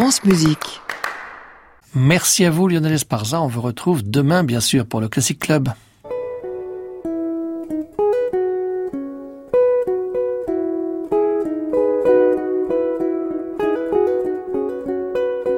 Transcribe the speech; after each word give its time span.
France 0.00 0.22
Musique. 0.22 0.80
Merci 1.92 2.44
à 2.44 2.50
vous 2.50 2.68
Lionel 2.68 2.92
Esparza. 2.92 3.42
On 3.42 3.48
vous 3.48 3.60
retrouve 3.60 4.08
demain 4.08 4.44
bien 4.44 4.60
sûr 4.60 4.86
pour 4.86 5.00
le 5.00 5.08
Classic 5.08 5.36
Club. 5.36 5.70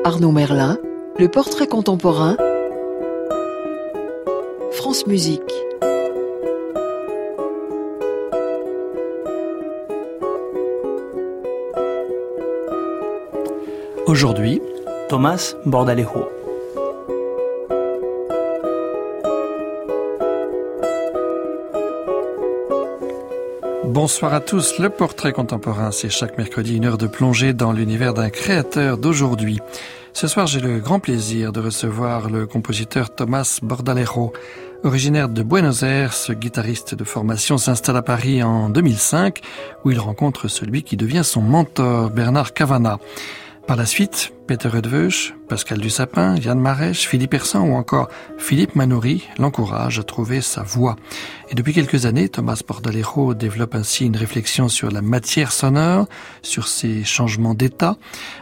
Arnaud 0.05 0.33
Merlin, 0.33 0.79
le 1.19 1.29
portrait 1.29 1.67
contemporain. 1.67 2.39
France 4.73 5.07
Musique. 5.07 5.53
Aujourd'hui, 14.11 14.61
Thomas 15.09 15.55
Bordalejo. 15.65 16.29
Bonsoir 23.85 24.35
à 24.35 24.41
tous. 24.41 24.81
Le 24.81 24.91
portrait 24.91 25.31
contemporain, 25.31 25.93
c'est 25.93 26.11
chaque 26.11 26.37
mercredi 26.39 26.75
une 26.75 26.87
heure 26.87 26.99
de 26.99 27.07
plongée 27.07 27.53
dans 27.53 27.71
l'univers 27.71 28.13
d'un 28.13 28.31
créateur 28.31 28.99
d'aujourd'hui. 28.99 29.61
Ce 30.13 30.27
soir, 30.27 30.49
j'ai 30.49 30.59
le 30.59 30.81
grand 30.81 30.99
plaisir 30.99 31.53
de 31.53 31.61
recevoir 31.61 32.31
le 32.31 32.49
compositeur 32.49 33.15
Thomas 33.15 33.61
Bordalero. 33.63 34.33
Originaire 34.83 35.29
de 35.29 35.45
Buenos 35.45 35.85
Aires, 35.85 36.15
ce 36.15 36.33
guitariste 36.33 36.97
de 36.97 37.05
formation 37.05 37.59
s'installe 37.59 37.99
à 37.99 38.03
Paris 38.03 38.43
en 38.43 38.71
2005, 38.71 39.41
où 39.85 39.93
il 39.93 40.01
rencontre 40.01 40.49
celui 40.49 40.83
qui 40.83 40.97
devient 40.97 41.23
son 41.23 41.43
mentor, 41.43 42.11
Bernard 42.11 42.55
Cavana. 42.55 42.99
Par 43.71 43.77
la 43.77 43.87
suite, 43.87 44.33
Peter 44.49 44.69
Redveuch, 44.69 45.33
Pascal 45.49 45.79
Dussapin, 45.79 46.35
Yann 46.35 46.59
Marèche, 46.59 47.07
Philippe 47.07 47.35
Hersan 47.35 47.69
ou 47.69 47.75
encore 47.77 48.09
Philippe 48.37 48.75
Manoury 48.75 49.29
l'encouragent 49.39 50.01
à 50.01 50.03
trouver 50.03 50.41
sa 50.41 50.65
voix. 50.65 50.97
Et 51.51 51.55
depuis 51.55 51.73
quelques 51.73 52.05
années, 52.05 52.29
Thomas 52.29 52.61
Bordalero 52.67 53.33
développe 53.33 53.77
ainsi 53.77 54.07
une 54.07 54.17
réflexion 54.17 54.69
sur 54.69 54.91
la 54.91 55.03
matière 55.03 55.53
sonore, 55.53 56.09
sur 56.43 56.67
ses 56.67 57.05
changements 57.05 57.55
d'état, 57.55 57.97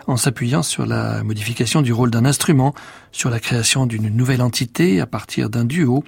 en 0.07 0.17
s'appuyant 0.17 0.63
sur 0.63 0.87
la 0.87 1.23
modification 1.23 1.83
du 1.83 1.93
rôle 1.93 2.11
d'un 2.11 2.25
instrument, 2.25 2.75
sur 3.13 3.29
la 3.29 3.39
création 3.39 3.85
d'une 3.85 4.09
nouvelle 4.09 4.41
entité 4.41 4.99
à 4.99 5.07
partir 5.07 5.51
d'un 5.51 5.67
duo, 5.67 6.05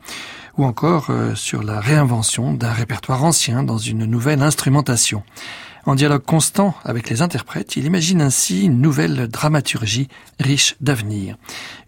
ou 0.56 0.64
encore 0.64 1.08
euh, 1.10 1.34
sur 1.34 1.62
la 1.62 1.78
réinvention 1.78 2.54
d'un 2.54 2.72
répertoire 2.72 3.22
ancien 3.22 3.64
dans 3.64 3.76
une 3.76 4.06
nouvelle 4.06 4.40
instrumentation. 4.40 5.22
En 5.86 5.94
dialogue 5.94 6.24
constant 6.24 6.74
avec 6.84 7.08
les 7.08 7.22
interprètes, 7.22 7.76
il 7.76 7.86
imagine 7.86 8.20
ainsi 8.20 8.64
une 8.64 8.80
nouvelle 8.80 9.28
dramaturgie 9.28 10.08
riche 10.38 10.76
d'avenir. 10.80 11.36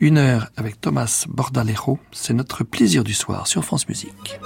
Une 0.01 0.19
heure 0.19 0.49
avec 0.57 0.81
Thomas 0.81 1.25
Bordalero, 1.29 1.99
c'est 2.11 2.35
notre 2.35 2.65
plaisir 2.65 3.05
du 3.05 3.15
soir 3.15 3.47
sur 3.47 3.65
France 3.65 3.89
Musique. 3.89 4.39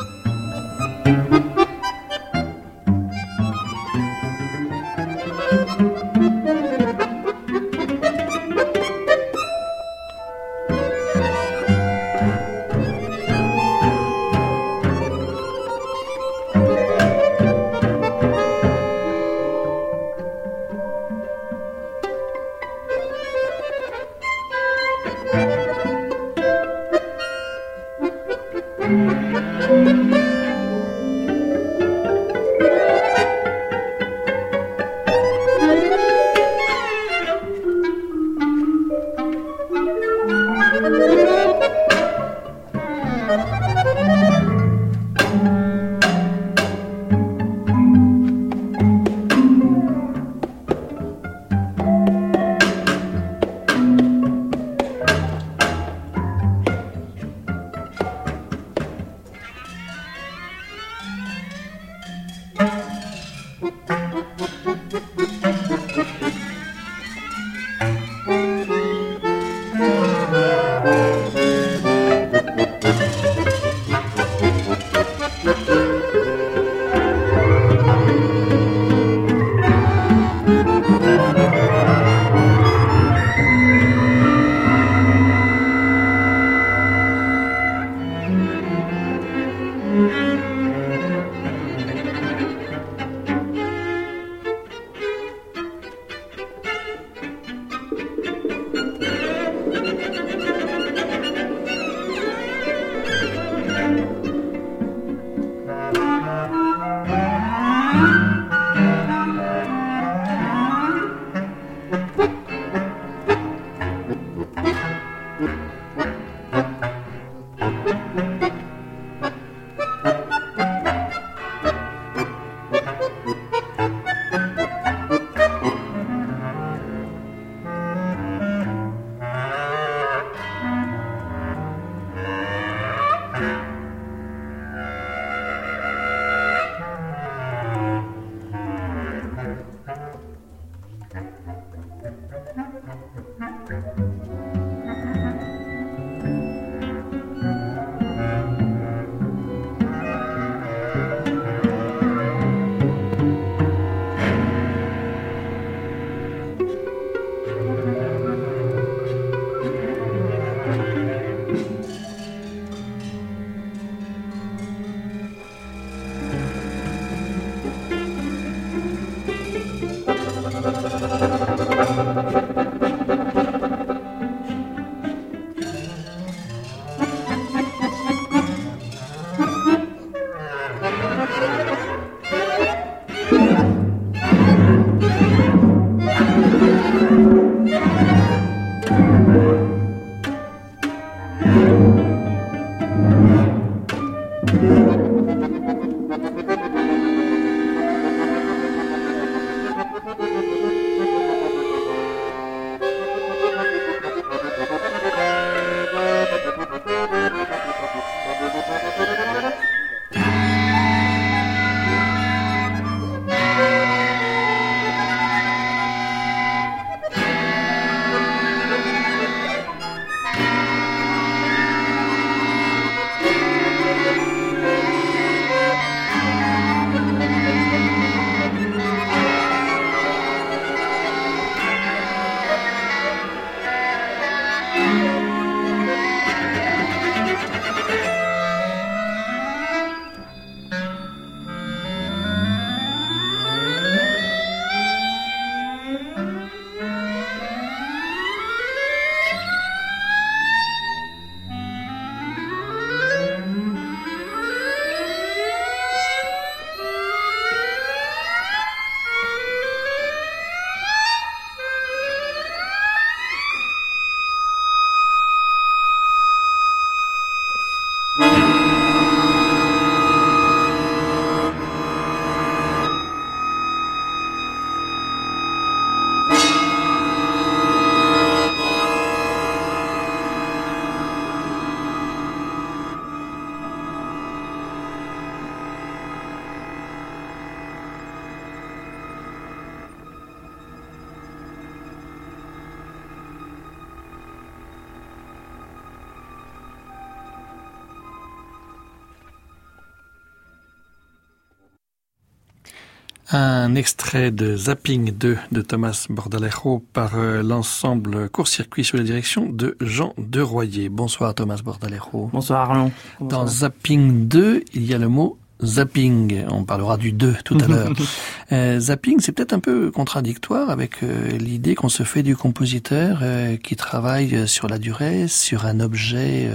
Un 303.67 303.75
extrait 303.75 304.31
de 304.31 304.57
Zapping 304.57 305.11
2 305.11 305.39
de 305.51 305.61
Thomas 305.61 306.07
Bordalejo 306.09 306.85
par 306.93 307.17
euh, 307.17 307.43
l'ensemble 307.43 308.29
court-circuit 308.29 308.85
sous 308.85 308.97
la 308.97 309.03
direction 309.03 309.49
de 309.49 309.77
Jean 309.81 310.15
Deroyer. 310.19 310.89
Bonsoir 310.89 311.35
Thomas 311.35 311.63
Bordalejo. 311.65 312.31
Bonsoir 312.33 312.71
Arlon. 312.71 312.93
Dans 313.21 313.45
Zapping 313.45 314.29
2, 314.29 314.63
il 314.73 314.87
y 314.87 314.95
a 314.95 314.99
le 314.99 315.09
mot 315.09 315.37
zapping. 315.65 316.45
On 316.49 316.63
parlera 316.63 316.97
du 316.97 317.11
2 317.11 317.39
tout 317.45 317.59
à 317.61 317.67
l'heure. 317.67 317.93
euh, 318.53 318.79
zapping, 318.81 319.21
c'est 319.21 319.33
peut-être 319.33 319.53
un 319.53 319.59
peu 319.59 319.91
contradictoire 319.91 320.71
avec 320.71 321.03
euh, 321.03 321.31
l'idée 321.39 321.75
qu'on 321.75 321.89
se 321.89 322.03
fait 322.03 322.23
du 322.23 322.37
compositeur 322.37 323.21
euh, 323.23 323.57
qui 323.57 323.77
travaille 323.77 324.47
sur 324.47 324.69
la 324.69 324.79
durée, 324.79 325.27
sur 325.29 325.67
un 325.67 325.81
objet 325.81 326.49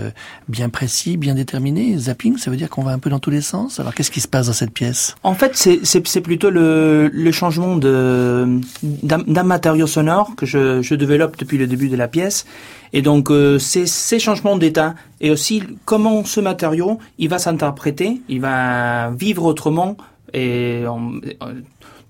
bien 0.47 0.69
précis, 0.69 1.17
bien 1.17 1.35
déterminé. 1.35 1.97
Zapping, 1.97 2.38
ça 2.38 2.51
veut 2.51 2.57
dire 2.57 2.69
qu'on 2.69 2.83
va 2.83 2.91
un 2.91 2.99
peu 2.99 3.09
dans 3.09 3.19
tous 3.19 3.29
les 3.29 3.41
sens? 3.41 3.79
Alors 3.79 3.93
qu'est-ce 3.93 4.11
qui 4.11 4.21
se 4.21 4.27
passe 4.27 4.47
dans 4.47 4.53
cette 4.53 4.71
pièce? 4.71 5.15
En 5.23 5.33
fait, 5.33 5.55
c'est 5.55 6.21
plutôt 6.21 6.49
le, 6.49 7.09
le 7.11 7.31
changement 7.31 7.77
d'un 7.77 9.43
matériau 9.43 9.88
sonore 9.88 10.35
que 10.35 10.45
je, 10.45 10.81
je 10.81 10.95
développe 10.95 11.38
depuis 11.38 11.57
le 11.57 11.67
début 11.67 11.89
de 11.89 11.95
la 11.95 12.07
pièce 12.07 12.45
et 12.93 13.01
donc 13.01 13.31
euh, 13.31 13.57
ces, 13.59 14.19
changements 14.19 14.57
d'état 14.57 14.95
et 15.19 15.31
aussi 15.31 15.63
comment 15.85 16.23
ce 16.25 16.39
matériau 16.39 16.99
il 17.17 17.29
va 17.29 17.39
s'interpréter, 17.39 18.21
il 18.27 18.41
va 18.41 19.11
vivre 19.11 19.45
autrement 19.45 19.97
et 20.33 20.83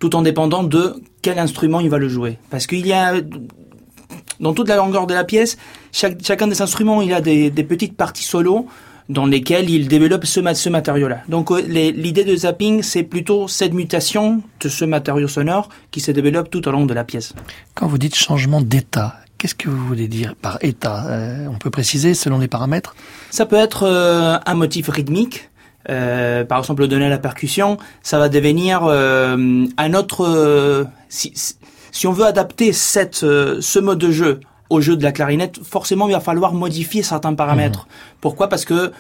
tout 0.02 0.16
en 0.16 0.24
dépendant 0.24 0.64
de 0.64 0.96
quel 1.22 1.40
instrument 1.40 1.80
il 1.80 1.90
va 1.90 2.00
le 2.00 2.10
jouer. 2.10 2.38
Parce 2.50 2.68
qu'il 2.68 2.86
y 2.86 2.92
a 2.92 3.14
dans 4.42 4.54
toute 4.54 4.68
la 4.68 4.76
longueur 4.76 5.06
de 5.08 5.14
la 5.14 5.24
pièce, 5.24 5.58
chaque, 5.94 6.18
chacun 6.24 6.48
des 6.48 6.62
instruments 6.62 7.02
il 7.02 7.14
a 7.14 7.22
des, 7.22 7.52
des 7.52 7.64
petites 7.64 7.96
parties 7.96 8.24
solo 8.24 8.66
dans 9.10 9.28
lesquelles 9.28 9.70
il 9.70 9.88
développe 9.88 10.26
ce, 10.26 10.42
ce 10.54 10.70
matériau-là. 10.70 11.20
Donc 11.30 11.52
euh, 11.52 11.62
l'idée 11.62 12.24
de 12.24 12.36
zapping, 12.36 12.82
c'est 12.82 13.04
plutôt 13.04 13.48
cette 13.48 13.74
mutation 13.74 14.42
de 14.60 14.70
ce 14.70 14.86
matériau 14.86 15.28
sonore 15.28 15.70
qui 15.92 16.00
se 16.00 16.12
développe 16.12 16.50
tout 16.50 16.68
au 16.68 16.72
long 16.72 16.86
de 16.86 16.94
la 16.94 17.04
pièce. 17.04 17.34
Quand 17.76 17.88
vous 17.88 17.98
dites 17.98 18.16
changement 18.16 18.62
d'état, 18.62 19.18
Qu'est-ce 19.42 19.56
que 19.56 19.70
vous 19.70 19.88
voulez 19.88 20.08
dire 20.08 20.36
par 20.40 20.60
état? 20.62 21.04
Euh, 21.08 21.48
On 21.48 21.58
peut 21.58 21.72
préciser 21.72 22.14
selon 22.14 22.38
les 22.38 22.48
paramètres? 22.48 22.96
Ça 23.32 23.48
peut 23.48 23.56
être 23.56 23.88
euh, 23.88 24.38
un 24.46 24.54
motif 24.54 24.88
rythmique. 24.88 25.50
Euh, 25.90 26.44
par 26.44 26.60
exemple, 26.60 26.88
donner 26.88 27.10
la 27.10 27.18
percussion, 27.18 27.78
ça 28.04 28.20
va 28.20 28.30
devenir 28.30 28.84
un 28.84 29.94
autre. 29.94 30.88
Si, 31.10 31.34
si, 31.92 32.08
on 32.08 32.12
veut 32.12 32.26
adapter 32.26 32.74
cette, 32.74 33.16
ce 33.16 33.80
mode 33.80 34.00
de 34.00 34.12
jeu 34.12 34.40
au 34.70 34.80
jeu 34.80 34.96
de 34.96 35.04
la 35.04 35.12
clarinette, 35.12 35.60
forcément, 35.62 36.08
il 36.08 36.14
va 36.14 36.22
falloir 36.22 36.54
modifier 36.54 37.04
certains 37.04 37.34
paramètres. 37.34 37.82
Mmh. 37.82 38.16
Pourquoi? 38.22 38.48
Parce 38.48 38.66
que 38.66 38.92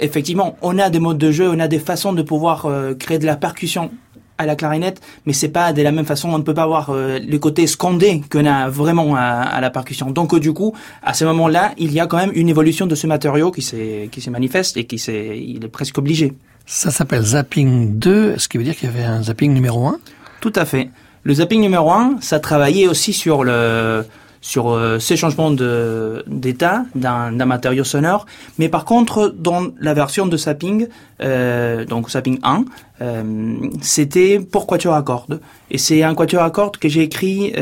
effectivement, 0.00 0.56
on 0.62 0.78
a 0.78 0.90
des 0.90 1.00
modes 1.00 1.18
de 1.18 1.30
jeu, 1.30 1.48
on 1.50 1.58
a 1.58 1.68
des 1.68 1.78
façons 1.78 2.12
de 2.12 2.22
pouvoir 2.22 2.68
créer 2.98 3.18
de 3.18 3.26
la 3.26 3.36
percussion 3.36 3.90
à 4.38 4.46
la 4.46 4.56
clarinette, 4.56 5.00
mais 5.26 5.32
c'est 5.32 5.48
pas 5.48 5.72
de 5.72 5.82
la 5.82 5.92
même 5.92 6.06
façon. 6.06 6.30
On 6.30 6.38
ne 6.38 6.42
peut 6.42 6.54
pas 6.54 6.62
avoir 6.62 6.90
euh, 6.90 7.18
le 7.18 7.38
côté 7.38 7.66
scandé 7.66 8.22
qu'on 8.30 8.46
a 8.46 8.68
vraiment 8.68 9.16
à, 9.16 9.60
la 9.60 9.70
percussion. 9.70 10.10
Donc 10.10 10.32
euh, 10.32 10.40
du 10.40 10.52
coup, 10.52 10.74
à 11.02 11.12
ce 11.12 11.24
moment-là, 11.24 11.72
il 11.76 11.92
y 11.92 12.00
a 12.00 12.06
quand 12.06 12.16
même 12.16 12.32
une 12.34 12.48
évolution 12.48 12.86
de 12.86 12.94
ce 12.94 13.06
matériau 13.06 13.50
qui 13.50 13.62
s'est 13.62 14.08
qui 14.10 14.20
se 14.20 14.30
manifeste 14.30 14.76
et 14.76 14.84
qui 14.84 14.98
s'est 14.98 15.38
il 15.38 15.64
est 15.64 15.68
presque 15.68 15.98
obligé. 15.98 16.32
Ça 16.66 16.90
s'appelle 16.90 17.22
zapping 17.22 17.98
2, 17.98 18.38
ce 18.38 18.48
qui 18.48 18.58
veut 18.58 18.64
dire 18.64 18.76
qu'il 18.76 18.88
y 18.88 18.92
avait 18.92 19.04
un 19.04 19.22
zapping 19.22 19.52
numéro 19.52 19.86
1 19.86 19.98
Tout 20.40 20.52
à 20.54 20.64
fait. 20.64 20.90
Le 21.24 21.34
zapping 21.34 21.60
numéro 21.60 21.90
1, 21.90 22.18
ça 22.20 22.40
travaillait 22.40 22.86
aussi 22.86 23.12
sur 23.12 23.42
le 23.42 24.04
sur 24.40 24.70
euh, 24.70 24.98
ces 24.98 25.16
changements 25.16 25.50
d'état 25.50 26.84
d'un 26.94 27.30
matériau 27.30 27.84
sonore. 27.84 28.26
Mais 28.58 28.68
par 28.68 28.84
contre, 28.84 29.34
dans 29.36 29.68
la 29.80 29.94
version 29.94 30.26
de 30.26 30.36
Sapping, 30.36 30.88
euh, 31.22 31.84
donc 31.84 32.10
Sapping 32.10 32.38
1, 32.42 32.64
euh, 33.00 33.54
c'était 33.80 34.38
pour 34.40 34.66
quatuor 34.66 34.94
à 34.94 35.02
cordes. 35.02 35.40
Et 35.70 35.78
c'est 35.78 36.02
un 36.02 36.14
quatuor 36.14 36.42
à 36.42 36.50
cordes 36.50 36.76
que 36.76 36.88
j'ai 36.88 37.02
écrit 37.02 37.52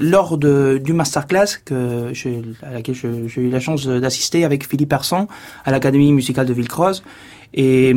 lors 0.00 0.38
de, 0.38 0.80
du 0.82 0.92
masterclass 0.92 1.58
que 1.64 2.12
à 2.62 2.72
laquelle 2.72 2.94
j'ai 2.94 3.42
eu 3.42 3.50
la 3.50 3.60
chance 3.60 3.86
d'assister 3.86 4.44
avec 4.44 4.66
Philippe 4.66 4.88
Persson 4.88 5.26
à 5.64 5.70
l'Académie 5.70 6.12
musicale 6.12 6.46
de 6.46 6.52
Villecroze. 6.52 7.02
Et, 7.54 7.90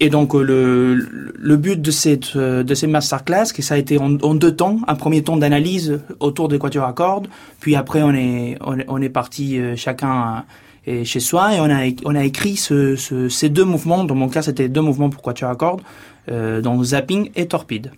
et, 0.00 0.08
donc 0.08 0.34
le, 0.34 0.94
le 0.94 1.56
but 1.56 1.80
de 1.80 1.90
cette 1.92 2.36
de 2.36 2.74
ces 2.74 2.86
masterclass, 2.88 3.52
que 3.54 3.62
ça 3.62 3.74
a 3.74 3.78
été 3.78 3.96
en, 3.98 4.34
deux 4.34 4.56
temps, 4.56 4.80
un 4.88 4.96
premier 4.96 5.22
temps 5.22 5.36
d'analyse 5.36 6.00
autour 6.18 6.48
des 6.48 6.58
quatuors 6.58 6.86
à 6.86 6.92
cordes, 6.92 7.28
puis 7.60 7.76
après 7.76 8.02
on 8.02 8.12
est 8.12 8.58
on, 8.88 9.00
est 9.00 9.08
parti 9.08 9.58
euh, 9.58 9.76
chacun 9.76 10.44
euh, 10.88 11.04
chez 11.04 11.20
soi 11.20 11.54
et 11.54 11.60
on 11.60 11.70
a 11.70 11.88
on 12.04 12.16
a 12.16 12.24
écrit 12.24 12.56
ce, 12.56 12.96
ce, 12.96 13.28
ces 13.28 13.48
deux 13.48 13.64
mouvements. 13.64 14.02
Dans 14.02 14.16
mon 14.16 14.28
cas, 14.28 14.42
c'était 14.42 14.68
deux 14.68 14.82
mouvements 14.82 15.10
pour 15.10 15.22
quatuor 15.22 15.50
à 15.50 15.54
cordes, 15.54 15.82
euh, 16.30 16.60
donc 16.60 16.82
zapping 16.82 17.30
et 17.36 17.46
torpide. 17.46 17.92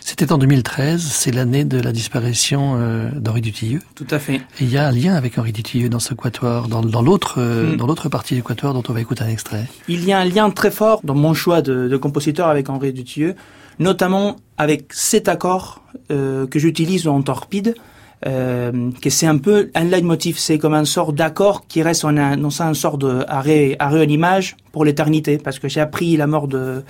C'était 0.00 0.32
en 0.32 0.38
2013, 0.38 1.00
c'est 1.00 1.30
l'année 1.30 1.64
de 1.64 1.80
la 1.80 1.92
disparition 1.92 2.76
euh, 2.76 3.10
d'Henri 3.14 3.40
Dutilleux. 3.40 3.80
Tout 3.94 4.06
à 4.10 4.18
fait. 4.18 4.36
Et 4.36 4.62
il 4.62 4.70
y 4.70 4.78
a 4.78 4.86
un 4.86 4.92
lien 4.92 5.14
avec 5.14 5.38
Henri 5.38 5.52
Dutilleux 5.52 5.88
dans 5.88 5.98
ce 5.98 6.14
quatuor, 6.14 6.68
dans, 6.68 6.82
dans 6.82 7.02
l'autre 7.02 7.36
euh, 7.38 7.72
hmm. 7.72 7.76
dans 7.76 7.86
l'autre 7.86 8.08
partie 8.08 8.34
du 8.34 8.42
quatuor 8.42 8.74
dont 8.74 8.82
on 8.88 8.92
va 8.92 9.00
écouter 9.00 9.24
un 9.24 9.28
extrait. 9.28 9.66
Il 9.88 10.04
y 10.04 10.12
a 10.12 10.18
un 10.18 10.24
lien 10.24 10.50
très 10.50 10.70
fort 10.70 11.00
dans 11.04 11.14
mon 11.14 11.34
choix 11.34 11.62
de, 11.62 11.88
de 11.88 11.96
compositeur 11.96 12.48
avec 12.48 12.68
Henri 12.68 12.92
Dutilleux, 12.92 13.34
notamment 13.78 14.36
avec 14.58 14.92
cet 14.92 15.28
accord 15.28 15.82
euh, 16.10 16.46
que 16.46 16.58
j'utilise 16.58 17.06
en 17.08 17.22
torpide. 17.22 17.74
Que 18.22 19.08
c'est 19.08 19.26
un 19.26 19.38
peu 19.38 19.70
un 19.74 19.84
leitmotiv, 19.84 20.36
c'est 20.36 20.58
comme 20.58 20.74
un 20.74 20.84
sort 20.84 21.14
d'accord 21.14 21.66
qui 21.66 21.82
reste 21.82 22.04
en 22.04 22.18
un, 22.18 22.36
dans 22.36 22.60
un 22.60 22.74
sort 22.74 22.98
de 22.98 23.24
arrêt, 23.26 23.76
arrêt 23.78 24.04
en 24.04 24.08
image 24.10 24.58
pour 24.72 24.84
l'éternité, 24.84 25.38
parce 25.38 25.58
que 25.58 25.68
j'ai 25.68 25.80
appris 25.80 26.18
la 26.18 26.26
mort 26.26 26.46
de, 26.46 26.84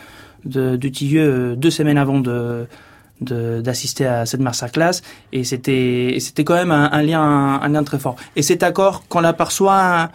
de, 0.44 0.76
de 0.76 0.88
Tilleux 0.88 1.52
euh, 1.52 1.56
deux 1.56 1.70
semaines 1.70 1.99
avant 1.99 2.20
de 2.20 2.66
d'assister 3.20 4.06
à 4.06 4.25
cette 4.25 4.40
masterclass. 4.40 5.02
Et 5.32 5.44
c'était 5.44 6.16
c'était 6.20 6.42
quand 6.42 6.54
même 6.54 6.70
un, 6.70 7.02
lien 7.02 7.20
un, 7.20 7.68
lien 7.68 7.85
très 7.85 7.99
fort. 7.99 8.16
Et 8.35 8.40
cet 8.40 8.62
accord 8.62 9.06
qu'on 9.09 9.20
l'aperçoit 9.20 9.75
à 9.75 10.11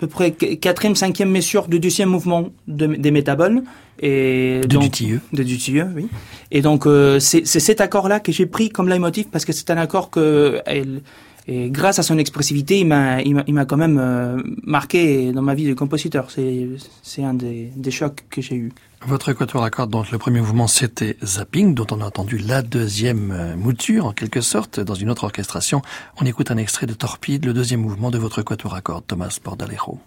peu 0.00 0.08
près 0.08 0.32
quatrième 0.32 0.96
cinquième 0.96 1.30
mesure 1.30 1.68
du 1.68 1.78
deuxième 1.78 2.08
mouvement 2.08 2.48
de, 2.66 2.86
des 2.86 3.12
métaboles. 3.12 3.62
Et 4.00 4.62
de 4.62 4.66
donc, 4.66 4.82
Dutilleux 4.82 5.20
de 5.32 5.44
Dutilleux 5.44 5.86
oui. 5.94 6.08
Et 6.50 6.60
donc 6.60 6.86
euh, 6.86 7.20
c'est 7.20 7.44
cet 7.44 7.80
accord 7.80 8.08
là 8.08 8.18
que 8.18 8.32
j'ai 8.32 8.46
pris 8.46 8.68
comme 8.70 8.88
leitmotiv 8.88 9.26
parce 9.30 9.44
que 9.44 9.52
c'est 9.52 9.70
un 9.70 9.76
accord 9.76 10.10
que 10.10 10.60
elle, 10.66 11.02
et 11.46 11.70
grâce 11.70 11.98
à 11.98 12.02
son 12.02 12.18
expressivité, 12.18 12.78
il 12.78 12.86
m'a, 12.86 13.22
il 13.22 13.54
m'a, 13.54 13.64
quand 13.64 13.76
même 13.76 13.98
euh, 13.98 14.42
marqué 14.62 15.32
dans 15.32 15.42
ma 15.42 15.54
vie 15.54 15.66
de 15.66 15.74
compositeur. 15.74 16.30
C'est, 16.30 17.24
un 17.24 17.34
des, 17.34 17.70
des 17.74 17.90
chocs 17.90 18.24
que 18.30 18.40
j'ai 18.40 18.56
eu. 18.56 18.72
Votre 19.06 19.32
quatuor 19.32 19.64
à 19.64 19.70
cordes, 19.70 19.90
donc 19.90 20.10
le 20.10 20.18
premier 20.18 20.40
mouvement, 20.40 20.66
c'était 20.66 21.16
Zapping, 21.24 21.74
dont 21.74 21.86
on 21.90 22.02
a 22.02 22.04
entendu 22.04 22.36
la 22.36 22.60
deuxième 22.60 23.32
euh, 23.32 23.56
mouture, 23.56 24.06
en 24.06 24.12
quelque 24.12 24.42
sorte, 24.42 24.78
dans 24.78 24.94
une 24.94 25.08
autre 25.10 25.24
orchestration. 25.24 25.80
On 26.20 26.26
écoute 26.26 26.50
un 26.50 26.58
extrait 26.58 26.86
de 26.86 26.92
Torpide, 26.92 27.46
le 27.46 27.54
deuxième 27.54 27.80
mouvement 27.80 28.10
de 28.10 28.18
votre 28.18 28.42
quatuor 28.42 28.74
à 28.74 28.82
cordes, 28.82 29.04
Thomas 29.06 29.38
Bordalero. 29.42 29.98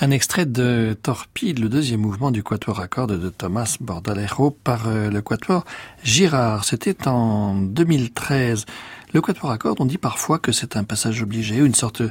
Un 0.00 0.12
extrait 0.12 0.46
de 0.46 0.96
Torpide, 1.02 1.58
le 1.58 1.68
deuxième 1.68 2.02
mouvement 2.02 2.30
du 2.30 2.44
quatuor 2.44 2.78
à 2.78 2.86
cordes 2.86 3.20
de 3.20 3.30
Thomas 3.30 3.76
Bordalero 3.80 4.52
par 4.52 4.86
euh, 4.86 5.10
le 5.10 5.20
quatuor 5.22 5.64
Girard. 6.04 6.64
C'était 6.64 7.08
en 7.08 7.56
2013. 7.56 8.64
Le 9.12 9.20
quatuor 9.20 9.50
à 9.50 9.58
cordes, 9.58 9.78
on 9.80 9.86
dit 9.86 9.98
parfois 9.98 10.38
que 10.38 10.52
c'est 10.52 10.76
un 10.76 10.84
passage 10.84 11.20
obligé, 11.20 11.56
une 11.56 11.74
sorte 11.74 12.02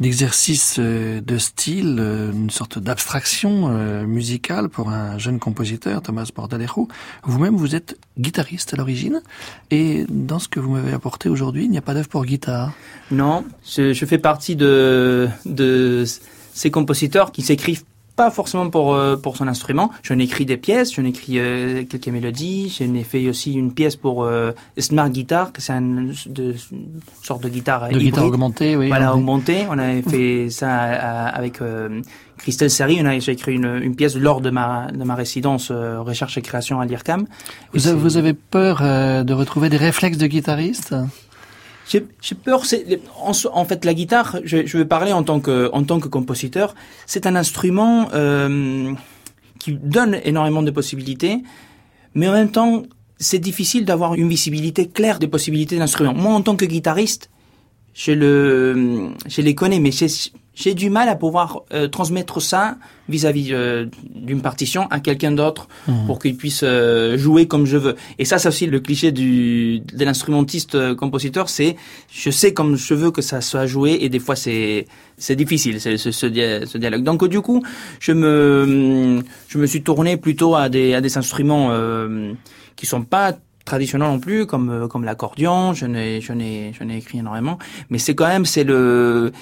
d'exercice 0.00 0.76
euh, 0.78 1.20
de 1.20 1.36
style, 1.36 1.98
euh, 1.98 2.32
une 2.32 2.48
sorte 2.48 2.78
d'abstraction 2.78 3.68
musicale 4.06 4.70
pour 4.70 4.88
un 4.88 5.18
jeune 5.18 5.38
compositeur, 5.38 6.00
Thomas 6.00 6.30
Bordalero. 6.34 6.88
Vous-même, 7.24 7.56
vous 7.56 7.74
êtes 7.74 7.98
guitariste 8.18 8.72
à 8.72 8.78
l'origine, 8.78 9.20
et 9.70 10.06
dans 10.08 10.38
ce 10.38 10.48
que 10.48 10.58
vous 10.58 10.70
m'avez 10.70 10.94
apporté 10.94 11.28
aujourd'hui, 11.28 11.64
il 11.64 11.70
n'y 11.70 11.76
a 11.76 11.82
pas 11.82 11.92
d'œuvre 11.92 12.08
pour 12.08 12.24
guitare. 12.24 12.72
Non, 13.10 13.44
je, 13.68 13.92
je 13.92 14.06
fais 14.06 14.18
partie 14.18 14.56
de, 14.56 15.28
de 15.44 16.06
ces 16.56 16.70
compositeurs 16.70 17.30
qui 17.32 17.42
s'écrivent 17.42 17.84
pas 18.16 18.30
forcément 18.30 18.70
pour 18.70 18.94
euh, 18.94 19.16
pour 19.16 19.36
son 19.36 19.46
instrument. 19.46 19.90
J'en 20.02 20.18
ai 20.18 20.22
écrit 20.22 20.46
des 20.46 20.56
pièces, 20.56 20.94
j'en 20.94 21.04
ai 21.04 21.08
écrit 21.08 21.38
euh, 21.38 21.84
quelques 21.84 22.08
mélodies. 22.08 22.74
J'en 22.76 22.94
ai 22.94 23.04
fait 23.04 23.28
aussi 23.28 23.52
une 23.52 23.72
pièce 23.72 23.94
pour 23.94 24.24
euh, 24.24 24.52
Smart 24.78 25.10
Guitar, 25.10 25.52
que 25.52 25.60
c'est 25.60 25.74
une, 25.74 26.14
sorte 27.22 27.42
de 27.42 27.50
guitare. 27.50 27.90
De 27.90 27.98
guitare 27.98 28.24
augmentée, 28.24 28.74
oui. 28.74 28.88
Voilà, 28.88 29.14
augmentée. 29.14 29.66
On 29.68 29.78
avait 29.78 30.00
fait 30.08 30.48
ça 30.48 30.70
avec 30.70 31.60
Christelle 32.38 32.70
Seri. 32.70 32.98
On 33.02 33.04
a 33.04 33.18
j'ai 33.18 33.32
écrit 33.32 33.54
une, 33.54 33.80
une, 33.82 33.94
pièce 33.94 34.16
lors 34.16 34.40
de 34.40 34.48
ma 34.48 34.86
de 34.90 35.04
ma 35.04 35.14
résidence 35.14 35.70
recherche 35.70 36.38
et 36.38 36.42
création 36.42 36.80
à 36.80 36.86
l'IRCAM. 36.86 37.26
Vous, 37.74 37.98
vous 37.98 38.16
avez 38.16 38.32
peur 38.32 38.80
de 38.80 39.32
retrouver 39.34 39.68
des 39.68 39.76
réflexes 39.76 40.18
de 40.18 40.26
guitariste? 40.26 40.94
J'ai 41.88 42.34
peur. 42.34 42.62
En, 43.20 43.64
fait, 43.64 43.84
la 43.84 43.94
guitare, 43.94 44.38
je, 44.44 44.76
vais 44.76 44.84
parler 44.84 45.12
en 45.12 45.22
tant 45.22 45.40
que 45.40 46.08
compositeur. 46.08 46.74
C'est 47.06 47.26
un 47.26 47.36
instrument 47.36 48.08
euh, 48.12 48.92
qui 49.58 49.72
donne 49.72 50.18
énormément 50.24 50.62
de 50.62 50.70
possibilités, 50.70 51.42
mais 52.14 52.28
en 52.28 52.32
même 52.32 52.50
temps, 52.50 52.82
c'est 53.18 53.38
difficile 53.38 53.84
d'avoir 53.84 54.14
une 54.14 54.28
visibilité 54.28 54.88
claire 54.88 55.18
des 55.18 55.28
possibilités 55.28 55.76
de 55.76 55.80
l'instrument. 55.80 56.12
Moi, 56.12 56.32
en 56.32 56.42
tant 56.42 56.56
que 56.56 56.64
guitariste, 56.64 57.30
je 57.96 58.12
le, 58.12 59.08
je 59.26 59.40
les 59.40 59.54
connais, 59.54 59.80
mais 59.80 59.90
j'ai 60.54 60.74
du 60.74 60.90
mal 60.90 61.08
à 61.08 61.16
pouvoir 61.16 61.62
euh, 61.72 61.88
transmettre 61.88 62.42
ça 62.42 62.76
vis-à-vis 63.08 63.48
euh, 63.52 63.86
d'une 64.14 64.42
partition 64.42 64.86
à 64.90 65.00
quelqu'un 65.00 65.32
d'autre 65.32 65.66
mmh. 65.88 66.06
pour 66.06 66.18
qu'il 66.18 66.36
puisse 66.36 66.60
euh, 66.62 67.16
jouer 67.16 67.48
comme 67.48 67.64
je 67.64 67.78
veux. 67.78 67.96
Et 68.18 68.26
ça, 68.26 68.38
c'est 68.38 68.48
aussi 68.48 68.66
le 68.66 68.80
cliché 68.80 69.12
du 69.12 69.80
de 69.80 70.04
l'instrumentiste 70.04 70.94
compositeur, 70.96 71.48
c'est 71.48 71.76
je 72.12 72.30
sais 72.30 72.52
comme 72.52 72.76
je 72.76 72.92
veux 72.92 73.10
que 73.10 73.22
ça 73.22 73.40
soit 73.40 73.64
joué 73.64 73.96
et 74.02 74.10
des 74.10 74.18
fois 74.18 74.36
c'est 74.36 74.86
c'est 75.16 75.36
difficile 75.36 75.80
ce, 75.80 75.96
ce, 75.96 76.10
ce, 76.10 76.26
dialogue. 76.26 77.02
Donc 77.02 77.26
du 77.26 77.40
coup, 77.40 77.62
je 77.98 78.12
me 78.12 79.22
je 79.48 79.56
me 79.56 79.66
suis 79.66 79.82
tourné 79.82 80.18
plutôt 80.18 80.54
à 80.54 80.68
des 80.68 80.92
à 80.92 81.00
des 81.00 81.16
instruments 81.16 81.70
qui 82.76 82.84
sont 82.84 83.02
pas 83.02 83.32
traditionnel 83.66 84.08
non 84.08 84.18
plus, 84.18 84.46
comme 84.46 84.70
euh, 84.70 84.88
comme 84.88 85.04
l'accordion. 85.04 85.74
Je 85.74 85.84
n'ai 85.84 86.22
je 86.22 86.32
n'ai 86.32 86.72
je 86.72 86.82
n'ai 86.84 86.96
écrit 86.96 87.18
énormément, 87.18 87.58
mais 87.90 87.98
c'est 87.98 88.14
quand 88.14 88.28
même 88.28 88.46
c'est 88.46 88.64
le 88.64 89.32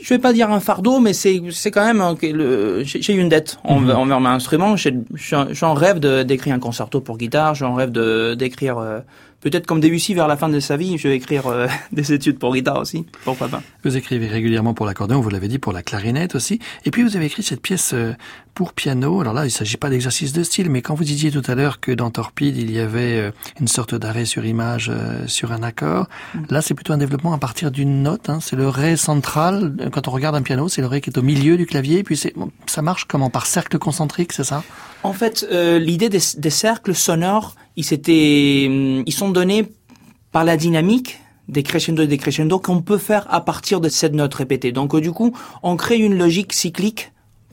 je 0.00 0.08
vais 0.14 0.18
pas 0.18 0.32
dire 0.32 0.50
un 0.50 0.60
fardeau, 0.60 1.00
mais 1.00 1.12
c'est 1.12 1.40
c'est 1.50 1.70
quand 1.70 1.84
même 1.84 2.02
le 2.22 2.82
j'ai 2.84 3.14
une 3.14 3.28
dette 3.28 3.58
envers, 3.64 3.96
mhm. 3.96 4.02
envers 4.02 4.20
mon 4.20 4.28
instrument. 4.28 4.74
J'en 4.76 5.74
rêve 5.74 5.98
d'écrire 5.98 6.54
un 6.54 6.60
concerto 6.60 7.00
pour 7.00 7.16
guitare. 7.16 7.54
J'en 7.54 7.74
rêve 7.74 7.90
de 7.90 8.34
d'écrire 8.34 8.78
euh, 8.78 9.00
peut-être 9.42 9.66
comme 9.66 9.80
Debussy 9.80 10.14
vers 10.14 10.28
la 10.28 10.36
fin 10.36 10.48
de 10.48 10.60
sa 10.60 10.76
vie, 10.76 10.96
je 10.96 11.08
vais 11.08 11.16
écrire 11.16 11.48
euh, 11.48 11.66
des 11.92 12.12
études 12.12 12.38
pour 12.38 12.54
guitare 12.54 12.78
aussi. 12.78 13.04
Pourquoi 13.24 13.48
pas 13.48 13.62
Vous 13.84 13.96
écrivez 13.96 14.28
régulièrement 14.28 14.72
pour 14.72 14.86
l'accordéon, 14.86 15.20
vous 15.20 15.28
l'avez 15.28 15.48
dit, 15.48 15.58
pour 15.58 15.72
la 15.72 15.82
clarinette 15.82 16.34
aussi. 16.34 16.60
Et 16.86 16.90
puis 16.90 17.02
vous 17.02 17.16
avez 17.16 17.26
écrit 17.26 17.42
cette 17.42 17.60
pièce 17.60 17.92
euh, 17.92 18.14
pour 18.54 18.72
piano. 18.72 19.20
Alors 19.20 19.34
là, 19.34 19.42
il 19.42 19.46
ne 19.46 19.50
s'agit 19.50 19.76
pas 19.76 19.90
d'exercice 19.90 20.32
de 20.32 20.42
style, 20.42 20.70
mais 20.70 20.80
quand 20.80 20.94
vous 20.94 21.04
disiez 21.04 21.30
tout 21.30 21.42
à 21.46 21.54
l'heure 21.54 21.80
que 21.80 21.92
dans 21.92 22.10
Torpide, 22.10 22.56
il 22.56 22.70
y 22.70 22.78
avait 22.78 23.18
euh, 23.18 23.30
une 23.60 23.68
sorte 23.68 23.94
d'arrêt 23.94 24.24
sur 24.24 24.46
image 24.46 24.90
sur 25.26 25.52
un 25.52 25.62
accord, 25.62 26.08
mm. 26.34 26.44
là 26.50 26.62
c'est 26.62 26.74
plutôt 26.74 26.92
un 26.92 26.98
développement 26.98 27.32
à 27.32 27.38
partir 27.38 27.70
d'une 27.70 28.02
note. 28.02 28.28
Hein. 28.28 28.38
C'est 28.40 28.56
le 28.56 28.68
ré 28.68 28.96
central. 28.96 29.74
Quand 29.92 30.08
on 30.08 30.12
regarde 30.12 30.36
un 30.36 30.42
piano, 30.42 30.68
c'est 30.68 30.80
le 30.80 30.86
ré 30.86 31.00
qui 31.00 31.10
est 31.10 31.18
au 31.18 31.22
milieu 31.22 31.56
du 31.56 31.66
clavier. 31.66 32.02
puis 32.02 32.16
c'est 32.16 32.34
ça 32.66 32.82
marche 32.82 33.06
comment? 33.06 33.30
Par 33.30 33.46
cercle 33.46 33.78
concentrique, 33.78 34.32
c'est 34.32 34.44
ça? 34.44 34.62
En 35.02 35.12
fait, 35.12 35.46
l'idée 35.50 36.08
des, 36.08 36.20
des 36.36 36.50
cercles 36.50 36.94
sonores 36.94 37.56
ils 37.76 38.66
hum, 38.66 39.02
ils 39.06 39.12
sont 39.12 39.30
donnés 39.30 39.66
par 40.30 40.44
la 40.44 40.56
dynamique 40.56 41.18
des 41.48 41.62
crescendo 41.62 42.02
et 42.02 42.06
des 42.06 42.18
crescendo 42.18 42.58
qu'on 42.58 42.82
peut 42.82 42.98
faire 42.98 43.26
à 43.32 43.40
partir 43.40 43.80
de 43.80 43.88
cette 43.88 44.14
note 44.14 44.34
répétée. 44.34 44.72
Donc 44.72 44.96
du 44.96 45.12
coup, 45.12 45.36
on 45.62 45.76
crée 45.76 45.98
une 45.98 46.16
logique 46.16 46.52
cyclique 46.52 47.12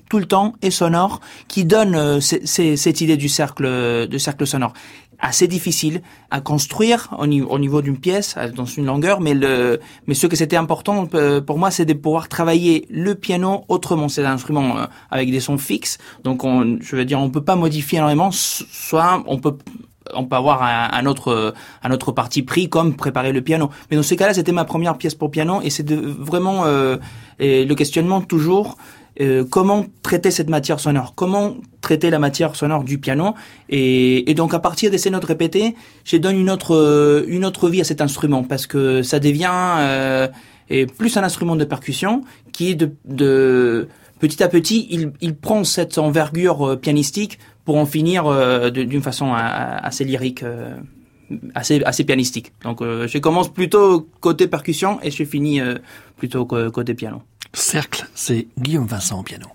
tout 0.09 0.17
le 0.17 0.25
temps 0.25 0.53
et 0.61 0.71
sonore 0.71 1.21
qui 1.47 1.65
donne 1.65 1.95
euh, 1.95 2.19
cette 2.19 3.01
idée 3.01 3.17
du 3.17 3.29
cercle, 3.29 4.07
de 4.07 4.17
cercle 4.17 4.45
sonore. 4.45 4.73
Assez 5.21 5.47
difficile 5.49 6.01
à 6.31 6.39
construire 6.39 7.09
au 7.19 7.27
niveau, 7.27 7.49
au 7.49 7.59
niveau 7.59 7.81
d'une 7.81 7.97
pièce, 7.97 8.35
dans 8.55 8.65
une 8.65 8.85
longueur, 8.85 9.19
mais 9.19 9.33
le, 9.33 9.81
mais 10.07 10.13
ce 10.13 10.27
que 10.27 10.37
c'était 10.37 10.55
important 10.55 11.09
euh, 11.13 11.41
pour 11.41 11.57
moi, 11.57 11.71
c'est 11.71 11.83
de 11.83 11.91
pouvoir 11.93 12.29
travailler 12.29 12.87
le 12.89 13.15
piano 13.15 13.65
autrement. 13.67 14.07
C'est 14.07 14.23
un 14.23 14.31
instrument 14.31 14.77
euh, 14.77 14.85
avec 15.11 15.29
des 15.29 15.41
sons 15.41 15.57
fixes, 15.57 15.97
donc 16.23 16.45
on, 16.45 16.77
je 16.79 16.95
veux 16.95 17.03
dire, 17.03 17.19
on 17.19 17.29
peut 17.29 17.43
pas 17.43 17.57
modifier 17.57 17.97
énormément. 17.97 18.31
Soit 18.31 19.21
on 19.27 19.39
peut 19.39 19.57
on 20.13 20.25
peut 20.25 20.35
avoir 20.35 20.63
un, 20.63 21.05
autre 21.05 21.53
un 21.83 21.91
autre 21.91 22.11
parti 22.11 22.43
pris 22.43 22.69
comme 22.69 22.95
préparer 22.95 23.31
le 23.31 23.41
piano. 23.41 23.69
Mais 23.89 23.97
dans 23.97 24.03
ce 24.03 24.15
cas-là, 24.15 24.33
c'était 24.33 24.51
ma 24.51 24.65
première 24.65 24.97
pièce 24.97 25.15
pour 25.15 25.31
piano 25.31 25.61
et 25.63 25.69
c'est 25.69 25.91
vraiment 25.91 26.65
euh, 26.65 26.97
le 27.39 27.73
questionnement 27.73 28.21
toujours 28.21 28.77
euh, 29.21 29.43
comment 29.49 29.85
traiter 30.01 30.31
cette 30.31 30.49
matière 30.49 30.79
sonore, 30.79 31.13
comment 31.13 31.57
traiter 31.81 32.09
la 32.09 32.19
matière 32.19 32.55
sonore 32.55 32.83
du 32.83 32.99
piano? 32.99 33.33
Et, 33.67 34.33
donc 34.33 34.53
à 34.53 34.59
partir 34.59 34.91
de 34.91 34.97
ces 34.97 35.09
notes 35.09 35.25
répétées, 35.25 35.75
je 36.05 36.17
donne 36.17 36.39
une 36.39 36.49
autre 36.49 37.25
une 37.27 37.43
autre 37.43 37.69
vie 37.69 37.81
à 37.81 37.83
cet 37.83 38.01
instrument 38.01 38.43
parce 38.43 38.65
que 38.65 39.03
ça 39.03 39.19
devient 39.19 39.49
euh, 39.79 40.27
et 40.69 40.85
plus 40.85 41.17
un 41.17 41.23
instrument 41.23 41.55
de 41.55 41.65
percussion 41.65 42.23
qui 42.53 42.71
est 42.71 42.75
de, 42.75 42.91
de 43.05 43.89
petit 44.19 44.41
à 44.41 44.47
petit, 44.47 44.87
il, 44.89 45.11
il 45.19 45.35
prend 45.35 45.63
cette 45.63 45.97
envergure 45.97 46.79
pianistique 46.79 47.39
pour 47.69 47.77
en 47.77 47.85
finir 47.85 48.25
euh, 48.25 48.71
d'une 48.71 49.03
façon 49.03 49.31
assez 49.31 50.03
lyrique, 50.03 50.41
euh, 50.41 50.75
assez, 51.53 51.83
assez 51.83 52.03
pianistique. 52.03 52.51
Donc 52.63 52.81
euh, 52.81 53.05
je 53.05 53.19
commence 53.19 53.53
plutôt 53.53 54.09
côté 54.21 54.47
percussion 54.47 54.99
et 55.03 55.11
je 55.11 55.23
finis 55.23 55.61
plutôt 56.17 56.47
côté 56.47 56.95
piano. 56.95 57.21
Cercle, 57.53 58.07
c'est 58.15 58.47
Guillaume 58.57 58.87
Vincent 58.87 59.19
au 59.19 59.23
piano. 59.23 59.49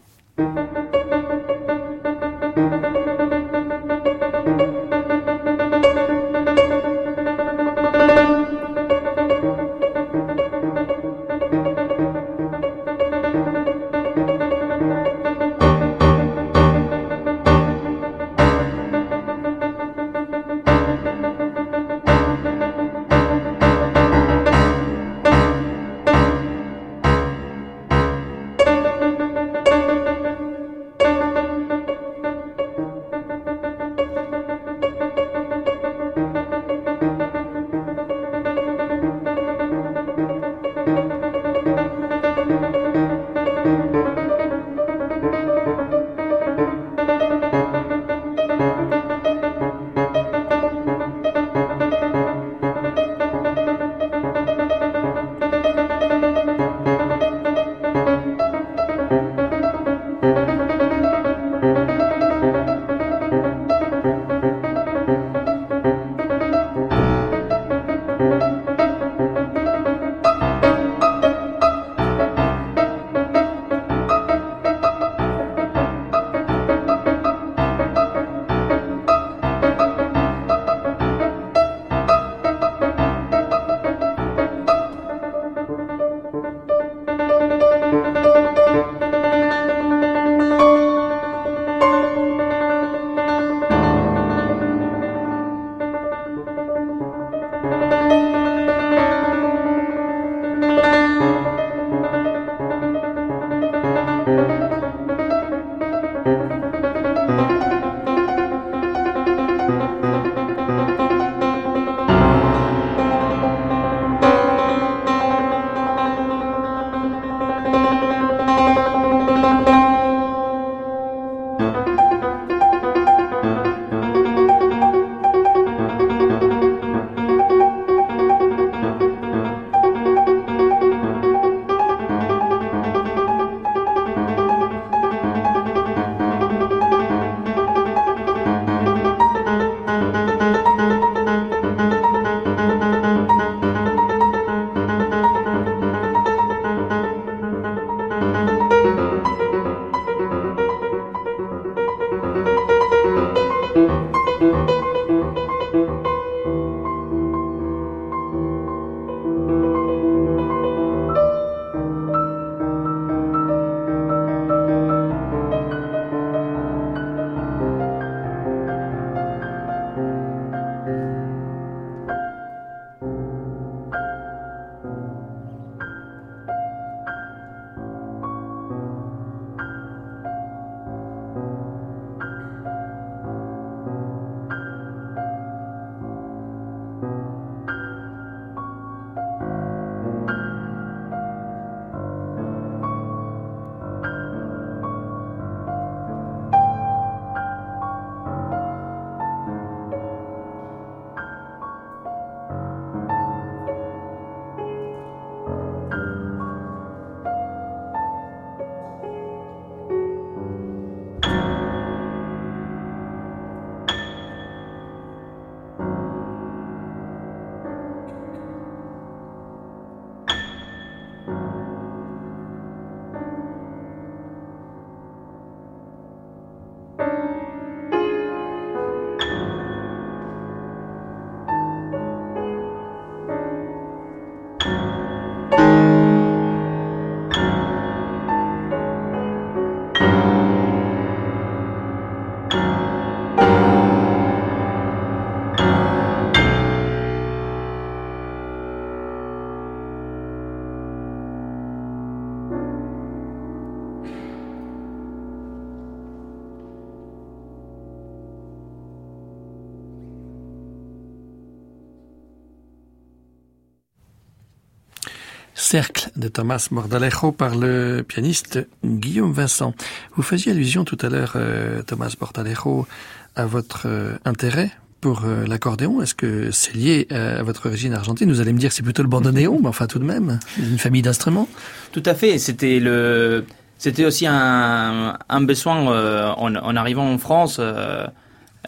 Cercle 265.75 266.11
de 266.15 266.29
Thomas 266.29 266.69
Bordalejo 266.71 267.33
par 267.33 267.57
le 267.57 268.05
pianiste 268.07 268.65
Guillaume 268.85 269.33
Vincent. 269.33 269.75
Vous 270.15 270.23
faisiez 270.23 270.53
allusion 270.53 270.85
tout 270.85 270.97
à 271.01 271.09
l'heure, 271.09 271.33
euh, 271.35 271.83
Thomas 271.83 272.15
Bordalejo, 272.17 272.87
à 273.35 273.45
votre 273.45 273.87
euh, 273.87 274.13
intérêt 274.25 274.71
pour 275.01 275.25
euh, 275.25 275.45
l'accordéon. 275.49 276.01
Est-ce 276.01 276.15
que 276.15 276.53
c'est 276.53 276.77
lié 276.77 277.09
à 277.11 277.43
votre 277.43 277.67
origine 277.67 277.93
argentine? 277.93 278.31
Vous 278.31 278.41
allez 278.41 278.53
me 278.53 278.59
dire 278.61 278.69
que 278.69 278.77
c'est 278.77 278.85
plutôt 278.85 279.03
le 279.03 279.09
bandoneon, 279.09 279.59
mais 279.61 279.67
enfin 279.67 279.89
tout 279.89 279.99
de 279.99 280.05
même, 280.05 280.39
une 280.59 280.79
famille 280.79 281.03
d'instruments. 281.03 281.49
Tout 281.91 282.05
à 282.07 282.15
fait. 282.15 282.39
C'était 282.39 282.79
le, 282.79 283.45
c'était 283.77 284.05
aussi 284.05 284.29
un, 284.29 285.19
besoin 285.41 286.35
en, 286.37 286.55
en, 286.55 286.77
arrivant 286.77 287.13
en 287.13 287.19
France. 287.19 287.61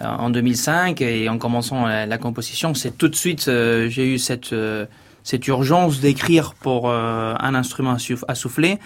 en 0.00 0.30
2005 0.30 1.00
et 1.02 1.28
en 1.28 1.38
commençant 1.38 1.86
la, 1.86 2.04
la 2.04 2.18
composition, 2.18 2.74
c'est 2.74 2.98
tout 2.98 3.06
de 3.06 3.14
suite 3.14 3.44
j'ai 3.44 4.12
eu 4.12 4.18
cette 4.18 4.52
cette 5.26 5.46
urgence 5.48 6.00
d'écrire 6.00 6.54
pour 6.54 6.88
euh, 6.88 7.34
un 7.40 7.54
instrument 7.56 7.96
à 8.28 8.34
souffler. 8.36 8.78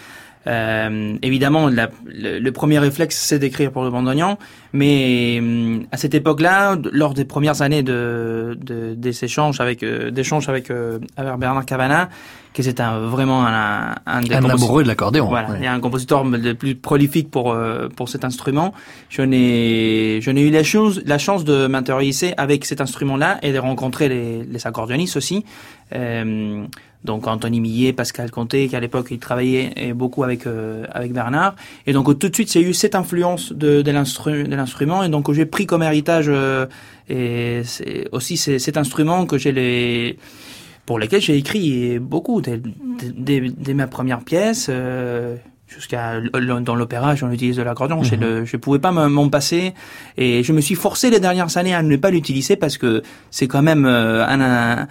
Euh, 0.46 1.16
évidemment, 1.20 1.68
le, 1.68 2.50
premier 2.50 2.78
réflexe, 2.78 3.16
c'est 3.18 3.38
d'écrire 3.38 3.70
pour 3.70 3.84
le 3.84 3.90
bandoneon, 3.90 4.38
mais 4.72 5.38
euh, 5.40 5.80
à 5.92 5.98
cette 5.98 6.14
époque-là, 6.14 6.76
lors 6.92 7.12
des 7.12 7.26
premières 7.26 7.60
années 7.60 7.82
de, 7.82 8.56
de 8.58 8.94
des 8.94 9.24
échanges 9.24 9.60
avec 9.60 9.82
euh, 9.82 10.10
d'échanges 10.10 10.48
avec, 10.48 10.70
avec 10.70 11.38
Bernard 11.38 11.66
Cavana, 11.66 12.08
que 12.52 12.62
c'est 12.62 12.80
un, 12.80 13.00
vraiment 13.00 13.46
un, 13.46 13.94
un, 14.06 14.20
des 14.22 14.34
un 14.34 14.44
amoureux 14.44 14.82
de 14.82 14.88
l'accordéon. 14.88 15.28
Voilà, 15.28 15.56
il 15.56 15.64
y 15.64 15.66
a 15.66 15.72
un 15.72 15.80
compositeur 15.80 16.24
le 16.24 16.54
plus 16.54 16.74
prolifique 16.74 17.30
pour 17.30 17.56
pour 17.96 18.08
cet 18.08 18.24
instrument. 18.24 18.74
Je 19.08 19.22
n'ai 19.22 20.20
je 20.20 20.30
n'ai 20.30 20.42
eu 20.42 20.50
la 20.50 20.64
chance 20.64 21.00
la 21.04 21.18
chance 21.18 21.44
de 21.44 21.66
m'intéresser 21.66 22.34
avec 22.36 22.64
cet 22.64 22.80
instrument-là 22.80 23.38
et 23.42 23.52
de 23.52 23.58
rencontrer 23.58 24.08
les, 24.08 24.44
les 24.44 24.66
accordéonistes 24.66 25.16
aussi. 25.16 25.44
Euh, 25.94 26.64
donc 27.02 27.26
Anthony 27.26 27.60
Millet, 27.60 27.92
Pascal 27.94 28.30
Conté, 28.30 28.68
qui 28.68 28.76
à 28.76 28.80
l'époque 28.80 29.08
il 29.10 29.18
travaillait 29.18 29.94
beaucoup 29.94 30.22
avec 30.22 30.46
euh, 30.46 30.84
avec 30.92 31.12
Bernard. 31.12 31.54
Et 31.86 31.92
donc 31.92 32.18
tout 32.18 32.28
de 32.28 32.34
suite, 32.34 32.54
a 32.56 32.60
eu 32.60 32.74
cette 32.74 32.94
influence 32.94 33.52
de, 33.52 33.80
de 33.80 33.90
l'instrument, 33.90 35.02
et 35.02 35.08
donc 35.08 35.32
j'ai 35.32 35.46
pris 35.46 35.66
comme 35.66 35.82
héritage 35.82 36.26
euh, 36.28 36.66
et 37.08 37.62
c'est 37.64 38.06
aussi 38.12 38.36
cet 38.36 38.76
instrument 38.76 39.24
que 39.24 39.38
j'ai 39.38 39.52
les 39.52 40.18
pour 40.90 40.98
lesquels 40.98 41.20
j'ai 41.20 41.36
écrit 41.36 42.00
beaucoup 42.00 42.40
dès, 42.40 42.60
dès, 43.14 43.74
ma 43.74 43.86
première 43.86 44.24
pièce. 44.24 44.66
Euh, 44.68 45.36
jusqu'à 45.68 46.20
dans 46.20 46.74
l'opéra, 46.74 47.14
j'en 47.14 47.30
utilise 47.30 47.58
de 47.58 47.62
l'accordéon. 47.62 48.02
Je 48.02 48.16
ne 48.16 48.44
je 48.44 48.56
pouvais 48.56 48.80
pas 48.80 48.90
m'en 48.90 49.28
passer 49.28 49.72
et 50.16 50.42
je 50.42 50.52
me 50.52 50.60
suis 50.60 50.74
forcé 50.74 51.08
les 51.10 51.20
dernières 51.20 51.56
années 51.58 51.76
à 51.76 51.84
ne 51.84 51.94
pas 51.94 52.10
l'utiliser 52.10 52.56
parce 52.56 52.76
que 52.76 53.04
c'est 53.30 53.46
quand 53.46 53.62
même 53.62 53.84
un, 53.84 54.40
un 54.40 54.88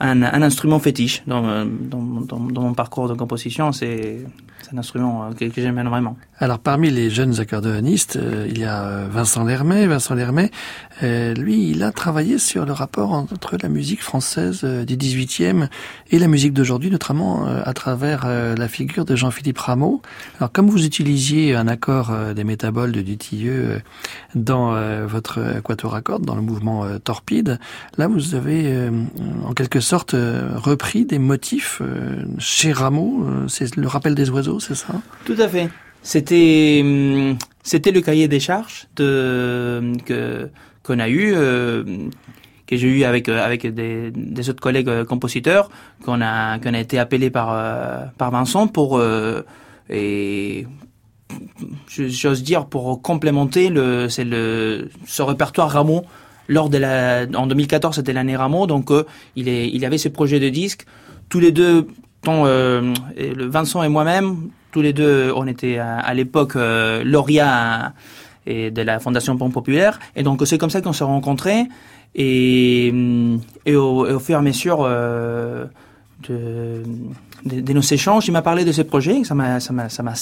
un, 0.00 0.22
un, 0.22 0.42
instrument 0.42 0.78
fétiche 0.78 1.22
dans, 1.26 1.64
dans, 1.64 2.02
dans, 2.02 2.40
dans, 2.40 2.62
mon 2.62 2.74
parcours 2.74 3.08
de 3.08 3.14
composition. 3.14 3.72
C'est 3.72 4.24
un 4.72 4.78
instrument 4.78 5.24
euh, 5.24 5.32
que, 5.32 5.60
j'aime 5.60 5.78
énormément. 5.78 6.16
Alors 6.38 6.58
parmi 6.58 6.90
les 6.90 7.10
jeunes 7.10 7.38
accordéonistes, 7.40 8.16
euh, 8.16 8.46
il 8.48 8.58
y 8.58 8.64
a 8.64 8.82
euh, 8.82 9.08
Vincent 9.10 9.44
Lermet. 9.44 9.86
Vincent 9.86 10.14
Lermet, 10.14 10.50
lui, 11.02 11.70
il 11.70 11.82
a 11.82 11.92
travaillé 11.92 12.38
sur 12.38 12.66
le 12.66 12.72
rapport 12.72 13.12
entre 13.12 13.56
la 13.62 13.68
musique 13.68 14.02
française 14.02 14.64
du 14.64 14.96
18e 14.96 15.68
et 16.10 16.18
la 16.18 16.28
musique 16.28 16.52
d'aujourd'hui, 16.52 16.90
notamment 16.90 17.46
à 17.46 17.72
travers 17.72 18.26
la 18.26 18.68
figure 18.68 19.06
de 19.06 19.16
Jean-Philippe 19.16 19.56
Rameau. 19.58 20.02
Alors 20.38 20.52
comme 20.52 20.68
vous 20.68 20.84
utilisiez 20.84 21.56
un 21.56 21.68
accord 21.68 22.12
des 22.34 22.44
métaboles 22.44 22.92
de 22.92 23.00
Dutilleux 23.00 23.80
dans 24.34 24.76
votre 25.06 25.62
quatuor 25.62 25.94
à 25.94 26.02
dans 26.20 26.34
le 26.34 26.42
mouvement 26.42 26.84
torpide, 26.98 27.58
là 27.96 28.06
vous 28.06 28.34
avez 28.34 28.90
en 29.46 29.54
quelque 29.54 29.80
repris 29.96 31.04
des 31.04 31.18
motifs 31.18 31.82
chez 32.38 32.72
Rameau. 32.72 33.26
C'est 33.48 33.76
le 33.76 33.86
rappel 33.86 34.14
des 34.14 34.30
oiseaux, 34.30 34.60
c'est 34.60 34.74
ça? 34.74 34.94
Tout 35.24 35.36
à 35.38 35.48
fait. 35.48 35.68
C'était 36.02 36.80
hum, 36.82 37.36
c'était 37.62 37.90
le 37.90 38.00
cahier 38.00 38.28
des 38.28 38.40
charges 38.40 38.86
que 38.96 40.50
qu'on 40.82 40.98
a 40.98 41.08
eu 41.08 41.32
euh, 41.34 41.84
que 42.66 42.76
j'ai 42.76 42.88
eu 42.88 43.04
avec 43.04 43.28
euh, 43.28 43.44
avec 43.44 43.66
des, 43.66 44.50
autres 44.50 44.60
collègues 44.60 44.88
euh, 44.88 45.04
compositeurs 45.04 45.68
qu'on 46.04 46.22
a 46.22 46.58
qu'on 46.58 46.72
a 46.72 46.80
été 46.80 46.98
appelé 46.98 47.30
par 47.30 47.48
par 48.16 48.30
Vincent 48.30 48.66
pour 48.66 49.00
et 49.90 50.66
j'ose 51.88 52.42
dire 52.42 52.66
pour 52.66 53.02
complémenter 53.02 53.68
le 53.68 54.08
c'est 54.08 54.24
le 54.24 54.88
ce 55.06 55.22
répertoire 55.22 55.70
Rameau 55.70 56.02
lors 56.50 56.68
de 56.68 56.78
la 56.78 57.26
en 57.34 57.46
2014 57.46 57.96
c'était 57.96 58.12
l'année 58.12 58.36
Rameau 58.36 58.66
donc 58.66 58.90
il 59.36 59.48
est 59.48 59.68
il 59.68 59.84
avait 59.84 59.98
ce 59.98 60.08
projet 60.08 60.40
de 60.40 60.48
disque 60.48 60.84
tous 61.28 61.40
les 61.40 61.52
deux 61.52 61.86
tant 62.22 62.44
le 62.44 63.46
Vincent 63.46 63.82
et 63.82 63.88
moi-même 63.88 64.50
tous 64.70 64.82
les 64.82 64.92
deux, 64.92 65.32
on 65.34 65.46
était 65.46 65.78
à, 65.78 66.12
l'époque 66.14 66.56
euh, 66.56 67.02
lauréats 67.04 67.92
et 68.46 68.70
de 68.70 68.82
la 68.82 68.98
Fondation 69.00 69.36
Pompe 69.36 69.52
Populaire. 69.52 69.98
Et 70.16 70.22
donc, 70.22 70.46
c'est 70.46 70.58
comme 70.58 70.70
ça 70.70 70.80
qu'on 70.80 70.92
s'est 70.92 71.04
rencontrés. 71.04 71.66
Et, 72.14 72.92
au, 72.92 73.36
et, 73.66 73.76
au, 73.76 74.18
fur 74.20 74.36
et 74.36 74.38
à 74.38 74.42
mesure 74.42 74.80
euh, 74.82 75.66
de, 76.28 76.82
nos 77.72 77.80
échanges, 77.80 78.28
il 78.28 78.32
m'a 78.32 78.42
parlé 78.42 78.64
de 78.64 78.72
ce 78.72 78.82
projet. 78.82 79.24
Ça 79.24 79.34
m'a, 79.34 79.60
ça 79.60 79.72
m'a, 79.72 79.88
ça 79.88 80.02
m'a. 80.02 80.14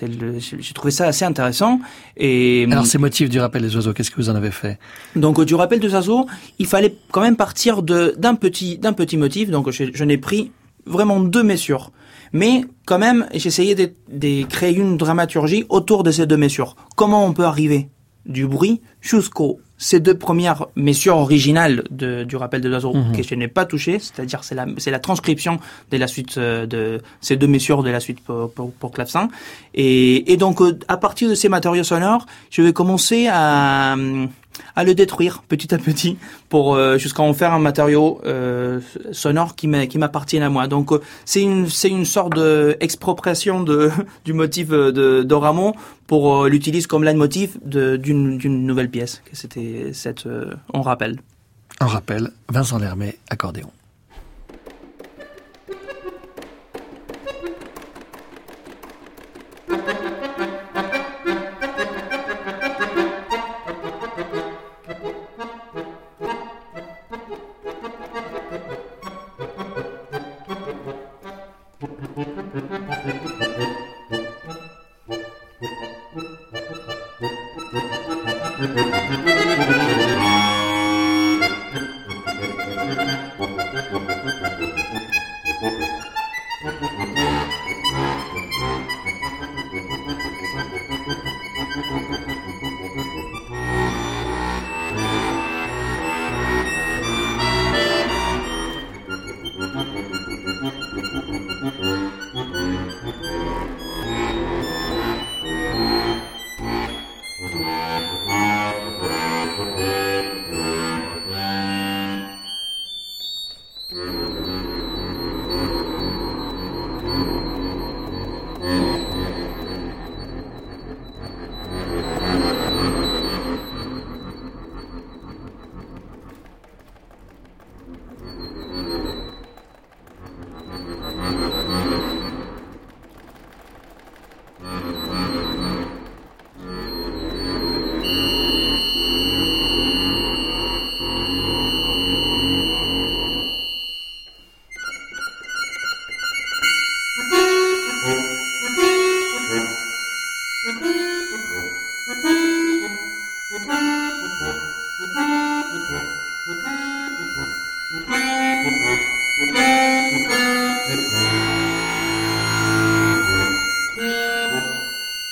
J'ai 0.00 0.74
trouvé 0.74 0.90
ça 0.90 1.06
assez 1.06 1.24
intéressant. 1.24 1.80
Et 2.16 2.66
alors 2.70 2.86
ces 2.86 2.98
motifs 2.98 3.28
du 3.28 3.38
rappel 3.40 3.62
des 3.62 3.74
oiseaux, 3.76 3.92
qu'est-ce 3.92 4.10
que 4.10 4.16
vous 4.16 4.30
en 4.30 4.34
avez 4.34 4.50
fait? 4.50 4.78
Donc 5.16 5.42
du 5.44 5.54
rappel 5.54 5.80
des 5.80 5.92
oiseaux, 5.94 6.26
il 6.58 6.66
fallait 6.66 6.96
quand 7.12 7.20
même 7.20 7.36
partir 7.36 7.82
de 7.82 8.14
d'un 8.18 8.34
petit 8.34 8.78
d'un 8.78 8.92
petit 8.92 9.16
motif. 9.16 9.50
Donc 9.50 9.70
je, 9.70 9.84
je 9.92 10.04
n'ai 10.04 10.18
pris 10.18 10.50
vraiment 10.86 11.20
deux 11.20 11.42
messures. 11.42 11.92
Mais 12.32 12.64
quand 12.84 12.98
même, 12.98 13.26
j'essayais 13.32 13.76
de, 13.76 13.92
de, 14.10 14.44
créer 14.44 14.74
une 14.74 14.96
dramaturgie 14.96 15.64
autour 15.68 16.02
de 16.02 16.10
ces 16.10 16.26
deux 16.26 16.36
messures. 16.36 16.74
Comment 16.96 17.24
on 17.24 17.32
peut 17.32 17.44
arriver? 17.44 17.88
Du 18.26 18.46
bruit 18.46 18.80
jusqu'aux 19.00 19.60
ces 19.76 20.00
deux 20.00 20.16
premières 20.16 20.66
messures 20.76 21.16
originales 21.16 21.84
de, 21.90 22.24
du 22.24 22.36
rappel 22.36 22.60
de 22.60 22.68
l'oiseau 22.68 22.94
mhm. 22.94 23.16
que 23.16 23.22
je 23.22 23.34
n'ai 23.34 23.48
pas 23.48 23.64
touché, 23.64 23.98
c'est-à-dire 23.98 24.44
c'est 24.44 24.54
la, 24.54 24.66
la 24.86 24.98
transcription 24.98 25.58
de 25.90 25.96
la 25.96 26.06
suite 26.06 26.38
euh, 26.38 26.64
de 26.64 27.02
ces 27.20 27.36
deux 27.36 27.48
messures 27.48 27.82
de 27.82 27.90
la 27.90 28.00
suite 28.00 28.20
pour, 28.20 28.52
pour, 28.52 28.72
pour 28.72 28.92
clavecin. 28.92 29.28
Et, 29.74 30.32
et 30.32 30.36
donc 30.36 30.60
euh, 30.60 30.78
à 30.88 30.96
partir 30.96 31.28
de 31.28 31.34
ces 31.34 31.48
matériaux 31.48 31.84
sonores, 31.84 32.26
je 32.50 32.62
vais 32.62 32.72
commencer 32.72 33.28
à 33.30 33.96
à 34.76 34.84
le 34.84 34.94
détruire 34.94 35.42
petit 35.48 35.74
à 35.74 35.78
petit 35.78 36.16
pour 36.48 36.74
euh, 36.74 36.98
jusqu'à 36.98 37.22
en 37.22 37.32
faire 37.34 37.52
un 37.52 37.58
matériau 37.58 38.20
euh, 38.24 38.80
sonore 39.12 39.54
qui 39.54 39.68
m'appartient 39.68 40.38
à 40.38 40.50
moi. 40.50 40.66
Donc 40.66 40.92
euh, 40.92 41.00
c'est 41.24 41.42
une 41.42 41.68
c'est 41.68 41.88
une 41.88 42.04
sorte 42.04 42.34
d'expropriation 42.34 43.62
de 43.62 43.90
du 44.24 44.32
motif 44.32 44.68
de, 44.68 45.34
Ramon 45.34 45.74
pour 46.06 46.44
l'utiliser 46.46 46.86
comme 46.86 47.02
leitmotiv 47.02 47.58
d'une 47.64 48.38
d'une 48.38 48.66
nouvelle 48.66 48.88
pièce. 48.88 49.22
C'était 49.32 49.90
cette 49.92 50.28
on 50.72 50.82
rappelle. 50.82 51.18
On 51.80 51.86
rappelle 51.86 52.30
Vincent 52.48 52.78
Lermet 52.78 53.18
accordéon. 53.30 53.70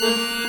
Thank 0.02 0.22
you. 0.36 0.41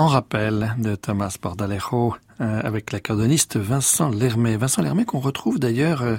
En 0.00 0.06
rappel 0.06 0.76
de 0.78 0.94
Thomas 0.94 1.36
Bordalejo 1.42 2.14
euh, 2.40 2.60
avec 2.64 2.90
l'accordoniste 2.90 3.58
Vincent 3.58 4.08
Lermet. 4.08 4.56
Vincent 4.56 4.80
Lermet 4.80 5.04
qu'on 5.04 5.20
retrouve 5.20 5.58
d'ailleurs 5.58 6.00
euh, 6.00 6.16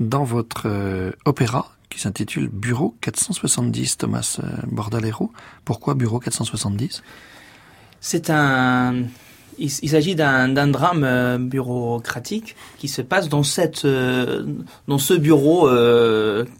dans 0.00 0.22
votre 0.22 0.64
euh, 0.66 1.12
opéra 1.24 1.70
qui 1.88 1.98
s'intitule 1.98 2.50
Bureau 2.50 2.94
470, 3.00 3.96
Thomas 3.96 4.38
Bordalero. 4.66 5.32
Pourquoi 5.64 5.94
Bureau 5.94 6.18
470 6.18 7.02
C'est 8.02 8.28
un... 8.28 8.96
Il, 9.58 9.70
s'agit 9.70 10.14
d'un 10.14 10.66
drame 10.66 11.48
bureaucratique 11.48 12.54
qui 12.76 12.88
se 12.88 13.00
passe 13.00 13.30
dans, 13.30 13.42
cette, 13.42 13.86
dans 13.86 14.98
ce 14.98 15.14
bureau 15.14 15.68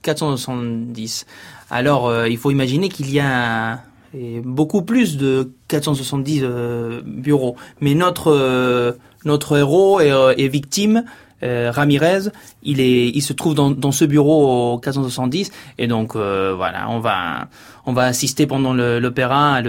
470. 0.03 1.27
Alors, 1.71 2.27
il 2.27 2.37
faut 2.37 2.51
imaginer 2.51 2.91
qu'il 2.91 3.11
y 3.11 3.19
a 3.19 3.83
et 4.15 4.41
beaucoup 4.41 4.83
plus 4.83 5.17
de 5.17 5.53
470 5.69 6.41
euh, 6.43 7.01
bureaux. 7.05 7.57
Mais 7.81 7.95
notre 7.95 8.33
euh, 8.33 8.93
notre 9.25 9.59
héros 9.59 10.01
est, 10.01 10.13
euh, 10.13 10.35
victime. 10.49 11.05
Ramirez, 11.45 12.31
il 12.63 12.79
est, 12.79 13.09
il 13.09 13.21
se 13.21 13.33
trouve 13.33 13.57
dans, 13.57 13.73
dans 13.73 13.91
ce 13.91 14.05
bureau 14.05 14.75
au 14.75 14.79
470 14.79 15.51
et 15.77 15.89
donc 15.89 16.15
voilà, 16.15 16.89
on 16.89 17.01
va 17.01 17.49
on 17.85 17.93
va 17.93 18.05
assister 18.05 18.47
pendant 18.47 18.73
l'opéra 18.73 19.57
à, 19.57 19.63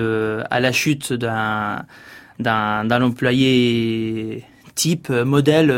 à 0.52 0.60
la 0.60 0.72
chute 0.72 1.14
d'un 1.14 1.84
d'un 2.38 2.86
d'un 2.86 3.02
employé 3.02 4.44
type 4.76 5.10
modèle 5.10 5.74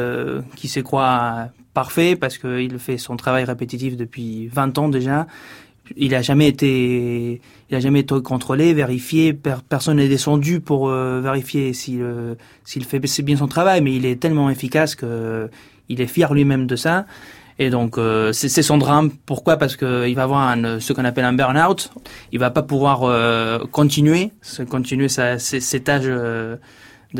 qui 0.57 0.67
se 0.67 0.81
croit 0.81 1.47
parfait 1.73 2.17
parce 2.17 2.37
qu'il 2.37 2.77
fait 2.77 2.97
son 2.97 3.15
travail 3.15 3.45
répétitif 3.45 3.95
depuis 3.95 4.47
20 4.47 4.77
ans 4.77 4.89
déjà 4.89 5.27
il 5.95 6.15
a 6.15 6.21
jamais 6.21 6.47
été, 6.47 7.41
il 7.69 7.75
a 7.75 7.79
jamais 7.79 8.01
été 8.01 8.19
contrôlé, 8.21 8.73
vérifié. 8.73 9.33
personne 9.33 9.97
n'est 9.97 10.07
descendu 10.07 10.59
pour 10.59 10.89
euh, 10.89 11.21
vérifier 11.21 11.73
s'il 11.73 12.01
euh, 12.01 12.35
s'il 12.63 12.85
fait 12.85 12.99
bien 12.99 13.37
son 13.37 13.47
travail, 13.47 13.81
mais 13.81 13.93
il 13.93 14.05
est 14.05 14.19
tellement 14.19 14.49
efficace 14.49 14.95
que 14.95 15.49
il 15.89 16.01
est 16.01 16.07
fier 16.07 16.33
lui-même 16.33 16.67
de 16.67 16.75
ça. 16.75 17.05
Et 17.57 17.69
donc 17.69 17.97
euh, 17.97 18.33
c'est 18.33 18.49
son 18.61 18.77
drame. 18.77 19.11
Pourquoi? 19.25 19.57
Parce 19.57 19.75
que 19.75 20.07
il 20.07 20.15
va 20.15 20.23
avoir 20.23 20.55
ce 20.79 20.93
qu'on 20.93 21.05
appelle 21.05 21.25
un 21.25 21.33
burn-out. 21.33 21.91
Il 22.31 22.39
va 22.39 22.51
pas 22.51 22.63
pouvoir 22.63 23.69
continuer, 23.71 24.31
continuer 24.69 25.07
sa, 25.07 25.39
ses, 25.39 25.79
tâches 25.79 26.03
de 26.03 26.59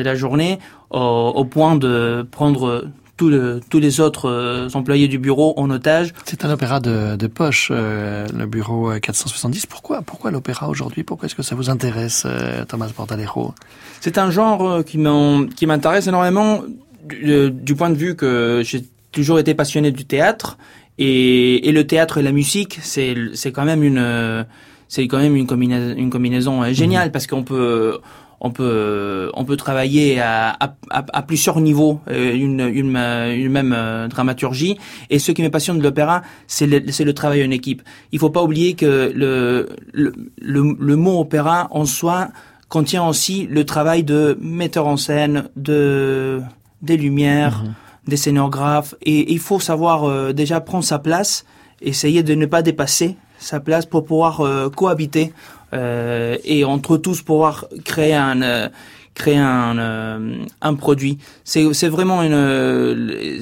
la 0.03 0.15
journée 0.15 0.59
au 0.89 1.45
point 1.45 1.75
de 1.75 2.27
prendre 2.29 2.85
tous 3.17 3.79
les 3.79 3.99
autres 3.99 4.29
euh, 4.29 4.67
employés 4.73 5.07
du 5.07 5.17
bureau 5.17 5.53
en 5.57 5.69
otage. 5.69 6.13
C'est 6.25 6.43
un 6.45 6.51
opéra 6.51 6.79
de, 6.79 7.15
de 7.15 7.27
poche, 7.27 7.69
euh, 7.71 8.27
le 8.35 8.45
bureau 8.45 8.91
470. 8.99 9.65
Pourquoi, 9.65 10.01
pourquoi 10.01 10.31
l'opéra 10.31 10.67
aujourd'hui? 10.69 11.03
Pourquoi 11.03 11.27
est-ce 11.27 11.35
que 11.35 11.43
ça 11.43 11.55
vous 11.55 11.69
intéresse, 11.69 12.23
euh, 12.25 12.65
Thomas 12.65 12.89
Bordalero 12.95 13.53
C'est 14.01 14.17
un 14.17 14.31
genre 14.31 14.83
qui 14.83 14.97
m'intéresse 14.97 16.07
énormément 16.07 16.63
du, 17.07 17.51
du, 17.51 17.75
point 17.75 17.89
de 17.89 17.95
vue 17.95 18.15
que 18.15 18.61
j'ai 18.65 18.85
toujours 19.11 19.39
été 19.39 19.53
passionné 19.53 19.91
du 19.91 20.05
théâtre 20.05 20.57
et, 20.97 21.69
et 21.69 21.71
le 21.71 21.87
théâtre 21.87 22.17
et 22.17 22.23
la 22.23 22.31
musique, 22.31 22.79
c'est 22.81 23.15
c'est 23.33 23.51
quand 23.51 23.65
même 23.65 23.83
une 23.83 24.45
c'est 24.87 25.07
quand 25.07 25.17
même 25.17 25.35
une 25.35 25.47
combinaison, 25.47 25.95
une 25.95 26.09
combinaison 26.09 26.73
géniale 26.73 27.09
mmh. 27.09 27.11
parce 27.11 27.27
qu'on 27.27 27.43
peut 27.43 27.99
on 28.39 28.51
peut 28.51 29.31
on 29.33 29.45
peut 29.45 29.57
travailler 29.57 30.19
à, 30.19 30.57
à, 30.89 31.21
plusieurs 31.23 31.59
niveaux 31.61 31.99
euh, 32.09 32.33
une, 32.33 32.59
une, 32.59 32.95
une, 32.95 33.49
même 33.49 33.73
euh, 33.75 34.07
dramaturgie. 34.07 34.77
Et 35.09 35.19
ce 35.19 35.31
qui 35.31 35.41
me 35.41 35.49
passionne 35.49 35.79
de 35.79 35.83
l'opéra 35.83 36.21
c'est 36.47 36.67
le, 36.67 36.91
c'est 36.91 37.03
le 37.03 37.13
travail 37.13 37.45
en 37.45 37.51
équipe. 37.51 37.81
Il 38.11 38.19
faut 38.19 38.29
pas 38.29 38.43
oublier 38.43 38.73
que 38.73 39.11
le 39.15 39.69
le, 39.93 40.13
le, 40.41 40.95
mot 40.95 41.19
opéra 41.19 41.67
en 41.71 41.85
soi 41.85 42.29
contient 42.69 43.07
aussi 43.07 43.47
le 43.49 43.65
travail 43.65 44.03
de 44.03 44.37
metteur 44.41 44.87
en 44.87 44.97
scène 44.97 45.49
de 45.55 46.41
des 46.81 46.97
lumières 46.97 47.63
mhm. 47.63 47.73
des 48.07 48.17
scénographes. 48.17 48.95
Et 49.01 49.33
il 49.33 49.39
faut 49.39 49.59
savoir 49.59 50.03
euh, 50.03 50.33
déjà 50.33 50.59
prendre 50.61 50.83
sa 50.83 50.99
place 50.99 51.45
essayer 51.81 52.23
de 52.23 52.35
ne 52.35 52.45
pas 52.45 52.61
dépasser 52.61 53.15
sa 53.37 53.59
place 53.59 53.85
pour 53.85 54.05
pouvoir 54.05 54.41
cohabiter 54.75 55.33
euh, 55.75 56.37
et 56.43 56.63
entre 56.63 56.97
tous 56.97 57.21
pouvoir 57.21 57.67
créer 57.83 58.15
un 58.15 58.41
euh, 58.41 58.69
créer 59.13 59.37
un, 59.37 59.77
euh, 59.77 60.37
un 60.61 60.73
produit. 60.75 61.17
C'est, 61.43 61.73
c'est 61.73 61.87
vraiment 61.87 62.21
une 62.23 62.93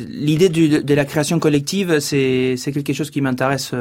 l'idée 0.10 0.50
de 0.50 0.94
la 0.94 1.06
création 1.06 1.40
collective. 1.40 2.00
C'est, 2.00 2.56
c'est 2.58 2.72
quelque 2.72 2.94
chose 2.94 3.10
qui 3.10 3.22
m'intéresse 3.22 3.74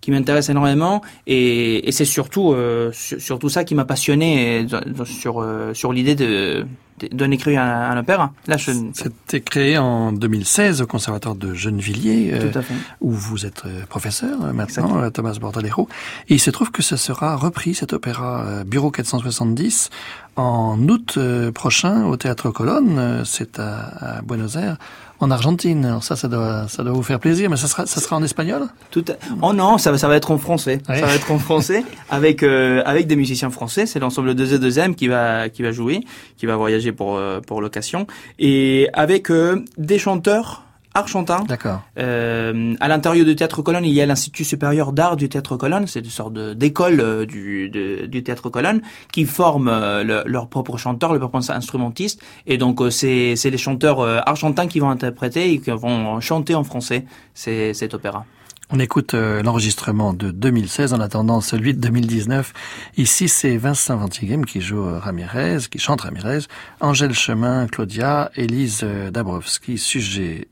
qui 0.00 0.10
m'intéresse 0.10 0.50
énormément 0.50 1.00
et, 1.26 1.88
et 1.88 1.92
c'est 1.92 2.04
surtout 2.04 2.54
surtout 2.92 3.48
ça 3.48 3.64
qui 3.64 3.74
m'a 3.74 3.84
passionné 3.84 4.66
sur 5.04 5.46
sur 5.72 5.92
l'idée 5.92 6.14
de 6.14 6.66
d'un 7.10 7.30
écrire 7.30 7.60
un, 7.60 7.90
un, 7.90 7.98
opéra. 7.98 8.32
Là, 8.46 8.56
je... 8.56 8.70
C'était 8.92 9.40
créé 9.40 9.78
en 9.78 10.12
2016 10.12 10.82
au 10.82 10.86
Conservatoire 10.86 11.34
de 11.34 11.52
Gennevilliers, 11.52 12.30
euh, 12.34 12.62
où 13.00 13.10
vous 13.10 13.46
êtes 13.46 13.64
euh, 13.66 13.84
professeur 13.86 14.44
euh, 14.44 14.52
maintenant, 14.52 15.10
Thomas 15.10 15.36
Bordalero. 15.40 15.88
Et 16.28 16.34
il 16.34 16.40
se 16.40 16.50
trouve 16.50 16.70
que 16.70 16.82
ça 16.82 16.96
sera 16.96 17.36
repris, 17.36 17.74
cet 17.74 17.92
opéra 17.92 18.64
Bureau 18.64 18.90
470, 18.90 19.90
en 20.36 20.78
août 20.88 21.18
prochain 21.54 22.06
au 22.06 22.16
Théâtre 22.16 22.50
Colonne. 22.50 23.22
C'est 23.24 23.58
à, 23.58 24.18
à 24.18 24.22
Buenos 24.22 24.56
Aires 24.56 24.76
en 25.20 25.30
Argentine. 25.30 25.84
Alors 25.84 26.04
ça, 26.04 26.16
ça 26.16 26.28
doit, 26.28 26.68
ça 26.68 26.82
doit 26.82 26.92
vous 26.92 27.02
faire 27.02 27.20
plaisir, 27.20 27.50
mais 27.50 27.56
ça 27.56 27.66
sera, 27.66 27.86
ça 27.86 28.00
sera 28.00 28.16
en 28.16 28.22
espagnol? 28.22 28.68
Tout. 28.90 29.04
Oh 29.42 29.52
non, 29.52 29.78
ça, 29.78 29.96
ça 29.96 30.08
va 30.08 30.16
être 30.16 30.30
en 30.30 30.38
français. 30.38 30.78
Ça 30.86 31.06
va 31.06 31.14
être 31.14 31.30
en 31.30 31.38
français 31.38 31.84
avec 32.10 32.42
euh, 32.42 32.82
avec 32.84 33.06
des 33.06 33.16
musiciens 33.16 33.50
français. 33.50 33.86
C'est 33.86 33.98
l'ensemble 33.98 34.34
de 34.34 34.46
Z2M 34.46 34.94
qui 34.94 35.08
va 35.08 35.48
qui 35.48 35.62
va 35.62 35.72
jouer, 35.72 36.00
qui 36.36 36.46
va 36.46 36.56
voyager 36.56 36.92
pour 36.92 37.16
euh, 37.16 37.40
pour 37.40 37.60
l'occasion, 37.60 38.06
et 38.38 38.88
avec 38.92 39.30
euh, 39.30 39.64
des 39.78 39.98
chanteurs 39.98 40.62
Argentin. 40.94 41.44
D'accord. 41.48 41.82
Euh, 41.98 42.74
à 42.78 42.86
l'intérieur 42.86 43.26
du 43.26 43.34
Théâtre 43.34 43.62
Colonne, 43.62 43.84
il 43.84 43.92
y 43.92 44.00
a 44.00 44.06
l'Institut 44.06 44.44
supérieur 44.44 44.92
d'art 44.92 45.16
du 45.16 45.28
Théâtre 45.28 45.56
Colonne. 45.56 45.88
C'est 45.88 46.00
une 46.00 46.04
sorte 46.06 46.32
d'école 46.32 47.00
euh, 47.00 47.26
du, 47.26 47.68
du 47.68 48.22
Théâtre 48.22 48.48
Colonne 48.48 48.80
qui 49.12 49.24
forme 49.24 49.66
euh, 49.68 50.22
leurs 50.24 50.48
propres 50.48 50.76
chanteurs, 50.78 51.12
leurs 51.12 51.28
propres 51.28 51.50
instrumentistes. 51.50 52.22
Et 52.46 52.58
donc, 52.58 52.80
euh, 52.80 52.90
c'est 52.90 53.34
les 53.34 53.58
chanteurs 53.58 54.00
argentins 54.28 54.68
qui 54.68 54.78
vont 54.78 54.90
interpréter 54.90 55.52
et 55.52 55.58
qui 55.58 55.70
vont 55.70 56.20
chanter 56.20 56.54
en 56.54 56.62
français 56.62 57.04
cet 57.34 57.92
opéra. 57.94 58.24
On 58.70 58.78
écoute 58.78 59.14
l'enregistrement 59.14 60.14
de 60.14 60.30
2016 60.30 60.94
en 60.94 61.00
attendant 61.00 61.40
celui 61.40 61.74
de 61.74 61.80
2019. 61.80 62.52
Ici, 62.96 63.28
c'est 63.28 63.56
Vincent 63.56 63.96
Ventigem 63.96 64.46
qui 64.46 64.60
joue 64.60 64.84
Ramirez, 64.98 65.58
qui 65.70 65.78
chante 65.78 66.00
Ramirez, 66.02 66.40
Angèle 66.80 67.12
Chemin, 67.12 67.66
Claudia, 67.66 68.30
Élise 68.36 68.84
Dabrowski, 69.12 69.76
sujet 69.76 70.48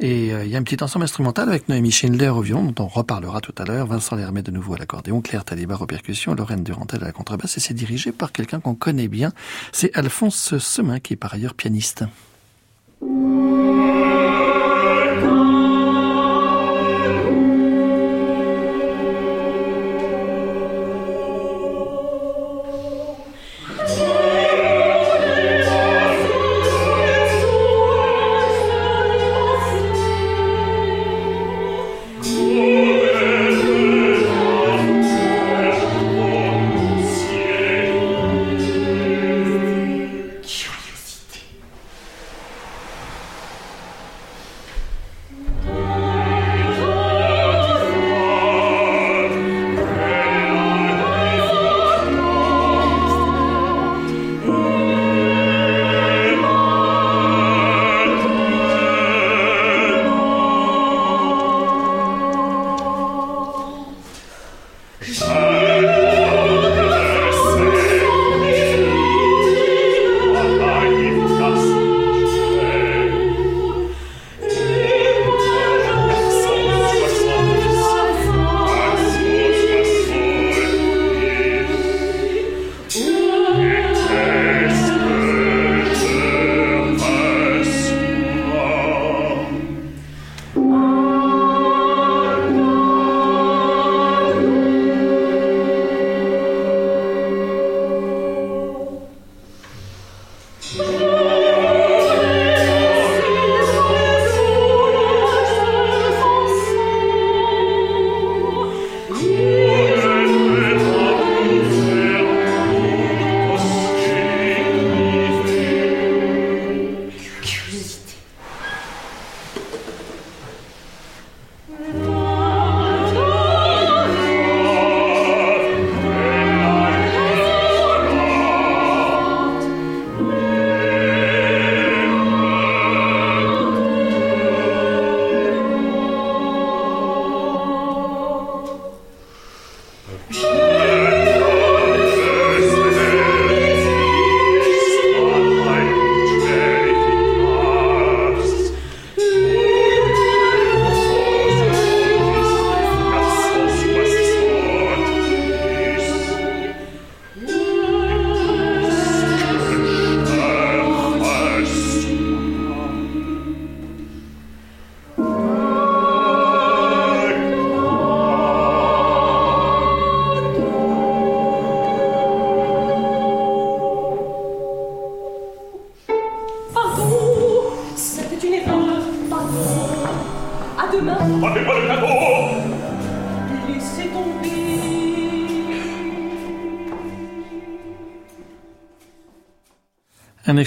Et 0.00 0.32
euh, 0.32 0.44
il 0.44 0.50
y 0.50 0.56
a 0.56 0.58
un 0.58 0.62
petit 0.62 0.82
ensemble 0.82 1.04
instrumental 1.04 1.48
avec 1.48 1.68
Noémie 1.68 1.90
Schindler 1.90 2.28
au 2.28 2.40
violon, 2.40 2.64
dont 2.64 2.84
on 2.84 2.88
reparlera 2.88 3.40
tout 3.40 3.54
à 3.58 3.64
l'heure, 3.64 3.86
Vincent 3.86 4.16
Lermet 4.16 4.42
de 4.42 4.50
nouveau 4.50 4.74
à 4.74 4.78
l'accordéon, 4.78 5.20
Claire 5.20 5.44
Talibar 5.44 5.82
aux 5.82 5.86
percussions, 5.86 6.34
Lorraine 6.34 6.62
Durantel 6.62 7.02
à 7.02 7.06
la 7.06 7.12
contrebasse, 7.12 7.56
et 7.56 7.60
c'est 7.60 7.74
dirigé 7.74 8.12
par 8.12 8.32
quelqu'un 8.32 8.60
qu'on 8.60 8.74
connaît 8.74 9.08
bien, 9.08 9.32
c'est 9.72 9.96
Alphonse 9.96 10.58
Semin, 10.58 11.00
qui 11.00 11.14
est 11.14 11.16
par 11.16 11.34
ailleurs 11.34 11.54
pianiste. 11.54 12.04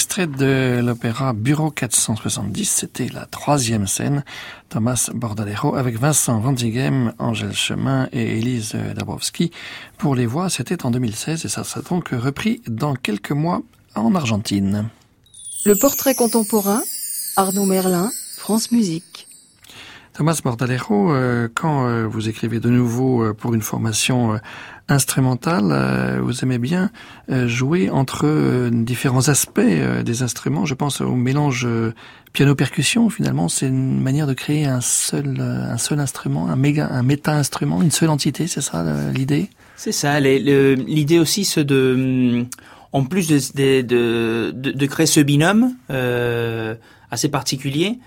Extrait 0.01 0.25
de 0.25 0.81
l'opéra 0.83 1.31
Bureau 1.31 1.69
470, 1.69 2.65
c'était 2.65 3.07
la 3.09 3.27
troisième 3.27 3.85
scène, 3.85 4.23
Thomas 4.67 5.11
Bordalero 5.13 5.75
avec 5.75 5.99
Vincent 5.99 6.39
Van 6.39 6.55
Angèle 7.19 7.53
Chemin 7.53 8.09
et 8.11 8.39
Élise 8.39 8.73
Dabrowski. 8.95 9.51
Pour 9.99 10.15
les 10.15 10.25
voix, 10.25 10.49
c'était 10.49 10.87
en 10.87 10.89
2016 10.89 11.45
et 11.45 11.49
ça 11.49 11.63
sera 11.63 11.81
donc 11.81 12.09
repris 12.09 12.63
dans 12.67 12.95
quelques 12.95 13.29
mois 13.29 13.61
en 13.93 14.15
Argentine. 14.15 14.89
Le 15.65 15.75
portrait 15.75 16.15
contemporain, 16.15 16.81
Arnaud 17.35 17.65
Merlin, 17.65 18.09
France 18.37 18.71
Musique. 18.71 19.10
Thomas 20.13 20.41
Bordalero, 20.43 21.13
euh, 21.13 21.47
quand 21.53 21.87
euh, 21.87 22.05
vous 22.05 22.27
écrivez 22.27 22.59
de 22.59 22.69
nouveau 22.69 23.23
euh, 23.23 23.33
pour 23.33 23.53
une 23.53 23.61
formation 23.61 24.39
instrumentale, 24.89 26.19
vous 26.21 26.43
aimez 26.43 26.57
bien 26.57 26.91
jouer 27.29 27.89
entre 27.89 28.69
différents 28.69 29.29
aspects 29.29 29.61
des 29.61 30.21
instruments. 30.21 30.65
Je 30.65 30.73
pense 30.73 30.99
au 30.99 31.15
mélange 31.15 31.65
piano-percussion. 32.33 33.09
Finalement, 33.09 33.47
c'est 33.47 33.67
une 33.67 34.01
manière 34.01 34.27
de 34.27 34.33
créer 34.33 34.65
un 34.65 34.81
seul, 34.81 35.39
un 35.39 35.77
seul 35.77 36.01
instrument, 36.01 36.49
un 36.49 36.57
méga, 36.57 36.89
un 36.91 37.03
méta-instrument, 37.03 37.81
une 37.81 37.91
seule 37.91 38.09
entité. 38.09 38.47
C'est 38.47 38.59
ça 38.59 38.83
l'idée? 39.13 39.49
C'est 39.77 39.93
ça. 39.93 40.19
L'idée 40.19 41.19
aussi, 41.19 41.45
c'est 41.45 41.63
de, 41.63 42.45
en 42.91 43.05
plus 43.05 43.29
de, 43.29 43.39
de, 43.55 44.51
de, 44.51 44.71
de, 44.71 44.85
créer 44.87 45.05
ce 45.05 45.21
binôme 45.21 45.73
assez 47.09 47.29
particulier 47.29 47.97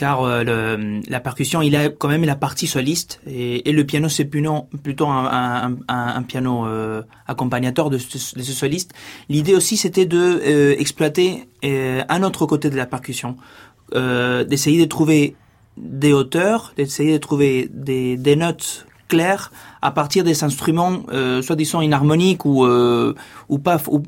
car 0.00 0.22
euh, 0.22 0.98
la 1.08 1.20
percussion, 1.20 1.60
il 1.60 1.76
a 1.76 1.90
quand 1.90 2.08
même 2.08 2.24
la 2.24 2.34
partie 2.34 2.66
soliste 2.66 3.20
et, 3.26 3.70
le 3.70 3.84
piano, 3.84 4.08
c'est 4.08 4.24
plutôt, 4.24 5.06
un, 5.06 5.76
un, 5.88 6.22
piano 6.22 6.66
euh, 6.66 7.02
accompagnateur 7.26 7.90
de 7.90 7.98
ce, 7.98 8.16
soliste. 8.40 8.94
L'idée 9.28 9.54
aussi, 9.54 9.76
c'était 9.76 10.06
de 10.06 10.40
euh, 10.42 10.74
exploiter 10.78 11.46
un 11.62 12.22
autre 12.22 12.46
côté 12.46 12.70
de 12.70 12.76
la 12.76 12.86
percussion, 12.86 13.36
d'essayer 13.92 14.80
de 14.80 14.88
trouver 14.88 15.36
des 15.76 16.14
hauteurs, 16.14 16.72
d'essayer 16.78 17.12
de 17.12 17.18
trouver 17.18 17.68
des 17.70 18.36
notes 18.36 18.86
claires 19.10 19.50
à 19.82 19.90
partir 19.90 20.24
des 20.24 20.44
instruments 20.44 21.02
euh, 21.12 21.42
soi-disant 21.42 21.80
inharmoniques 21.82 22.44
ou 22.44 22.64
euh, 22.64 23.14
ou 23.48 23.58
pas 23.58 23.78
ou, 23.88 24.02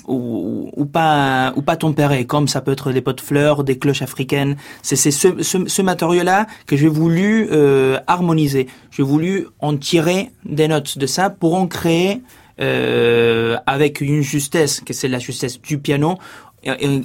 ou, 0.76 0.86
pas 0.86 1.52
ou 1.56 1.62
pas 1.62 1.76
tempérés 1.76 2.24
comme 2.24 2.48
ça 2.48 2.60
peut 2.62 2.72
être 2.72 2.92
des 2.92 3.02
pots 3.02 3.12
de 3.12 3.20
fleurs 3.20 3.64
des 3.64 3.76
cloches 3.78 4.02
africaines. 4.02 4.56
C'est 4.82 4.96
c'est 4.96 5.10
ce, 5.10 5.42
ce, 5.42 5.58
ce 5.66 5.82
matériau 5.82 6.22
là 6.22 6.46
que 6.66 6.76
j'ai 6.76 6.88
voulu 6.88 7.48
euh, 7.50 7.98
harmoniser. 8.06 8.68
J'ai 8.90 9.02
voulu 9.02 9.46
en 9.60 9.76
tirer 9.76 10.30
des 10.44 10.68
notes 10.68 10.96
de 10.96 11.06
ça 11.06 11.28
pour 11.28 11.54
en 11.54 11.66
créer 11.66 12.22
euh, 12.60 13.56
avec 13.66 14.00
une 14.00 14.20
justesse 14.20 14.80
que 14.80 14.92
c'est 14.92 15.08
la 15.08 15.18
justesse 15.18 15.60
du 15.60 15.78
piano 15.78 16.18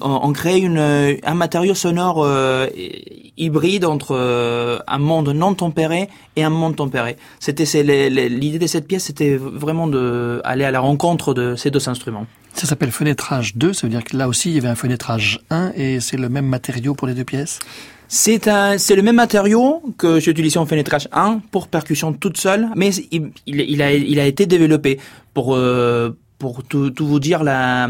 on, 0.02 0.34
crée 0.34 0.60
une, 0.60 1.18
un 1.24 1.34
matériau 1.34 1.74
sonore 1.74 2.24
euh, 2.24 2.68
hybride 3.38 3.86
entre 3.86 4.16
euh, 4.16 4.80
un 4.88 5.00
monde 5.00 5.30
non 5.30 5.54
tempéré 5.54 6.10
et 6.36 6.44
un 6.44 6.50
monde 6.50 6.76
tempéré. 6.76 7.18
C'était 7.40 7.66
l'idée 8.30 8.60
de 8.60 8.68
cette 8.68 8.88
pièce, 8.88 9.06
c'était 9.06 9.36
vraiment 9.36 9.88
de 9.88 10.42
aller 10.44 10.64
à 10.64 10.72
la 10.72 10.80
rencontre 10.80 11.34
de 11.34 11.56
ces 11.56 11.72
deux 11.72 11.90
instruments. 11.90 12.28
Ça 12.54 12.68
s'appelle 12.68 12.92
fenêtrage 12.92 13.56
2, 13.56 13.74
ça 13.74 13.86
veut 13.86 13.92
dire 13.92 14.04
que 14.04 14.18
là 14.18 14.28
aussi 14.28 14.50
il 14.50 14.56
y 14.56 14.58
avait 14.58 14.68
un 14.68 14.76
fenêtrage 14.76 15.40
1 15.50 15.74
et 15.76 16.00
c'est 16.00 16.18
le 16.18 16.30
même 16.30 16.48
matériau 16.48 16.96
pour 16.96 17.08
les 17.08 17.14
deux 17.14 17.24
pièces? 17.24 17.60
C'est 18.10 18.48
un, 18.48 18.78
c'est 18.78 18.96
le 18.96 19.02
même 19.02 19.18
matériau 19.18 19.84
que 19.98 20.20
j'ai 20.20 20.32
utilisé 20.32 20.58
en 20.58 20.66
fenêtrage 20.66 21.10
1 21.12 21.42
pour 21.52 21.68
percussion 21.68 22.14
toute 22.14 22.38
seule, 22.38 22.70
mais 22.76 22.92
il, 23.12 23.32
il, 23.46 23.82
a, 23.82 23.94
il 23.94 24.20
a 24.20 24.26
été 24.26 24.46
développé 24.46 24.98
pour, 25.34 25.56
euh, 25.56 26.18
pour 26.40 26.64
tout, 26.64 26.90
tout 26.90 27.06
vous 27.06 27.20
dire 27.20 27.44
la, 27.44 27.90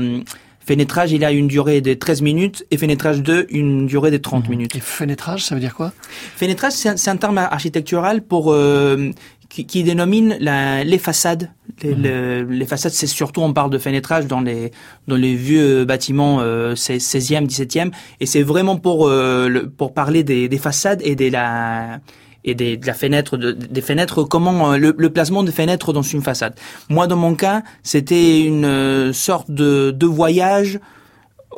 Fénétrage, 0.67 1.13
il 1.13 1.23
a 1.23 1.31
une 1.31 1.47
durée 1.47 1.79
de 1.79 1.93
13 1.93 2.21
minutes 2.21 2.65
et 2.71 2.77
fénétrage 2.77 3.23
2, 3.23 3.47
une 3.51 3.85
durée 3.85 4.11
de 4.11 4.17
30 4.17 4.43
mhm. 4.43 4.49
minutes. 4.49 4.75
Et 4.75 4.81
fénétrage, 4.81 5.45
ça 5.45 5.55
veut 5.55 5.61
dire 5.61 5.73
quoi? 5.73 5.93
Fénétrage, 6.35 6.73
c'est 6.73 7.09
un, 7.09 7.15
terme 7.15 7.37
architectural 7.37 8.21
pour 8.21 8.51
euh, 8.51 9.11
qui, 9.47 9.65
qui, 9.65 9.83
dénomine 9.83 10.35
la, 10.41 10.83
les 10.83 10.97
façades. 10.97 11.49
Les, 11.83 11.95
mhm. 11.95 12.51
les 12.51 12.65
façades, 12.65 12.91
c'est 12.91 13.07
surtout, 13.07 13.39
on 13.39 13.53
parle 13.53 13.69
de 13.69 13.77
fénétrage 13.77 14.27
dans 14.27 14.41
les 14.41 14.71
dans 15.07 15.15
les 15.15 15.35
vieux 15.35 15.85
bâtiments 15.85 16.39
euh, 16.41 16.73
16e, 16.73 17.47
17e, 17.47 17.91
et 18.19 18.25
c'est 18.25 18.43
vraiment 18.43 18.75
pour 18.75 19.07
euh, 19.07 19.71
pour 19.77 19.93
parler 19.93 20.25
des, 20.25 20.49
des 20.49 20.57
façades 20.57 21.01
et 21.01 21.15
de 21.15 21.29
la 21.29 22.01
et 22.43 22.55
des, 22.55 22.77
de 22.77 22.85
la 22.85 22.93
fenêtre, 22.93 23.37
de, 23.37 23.51
des 23.51 23.81
fenêtres, 23.81 24.23
comment 24.23 24.73
euh, 24.73 24.77
le, 24.77 25.09
placement 25.09 25.43
des 25.43 25.51
fenêtres 25.51 25.93
dans 25.93 26.01
une 26.01 26.21
façade. 26.21 26.53
Moi, 26.89 27.07
dans 27.07 27.15
mon 27.15 27.35
cas, 27.35 27.63
c'était 27.83 28.41
une 28.41 28.65
euh, 28.65 29.13
sorte 29.13 29.51
de, 29.51 29.93
voyage 30.05 30.79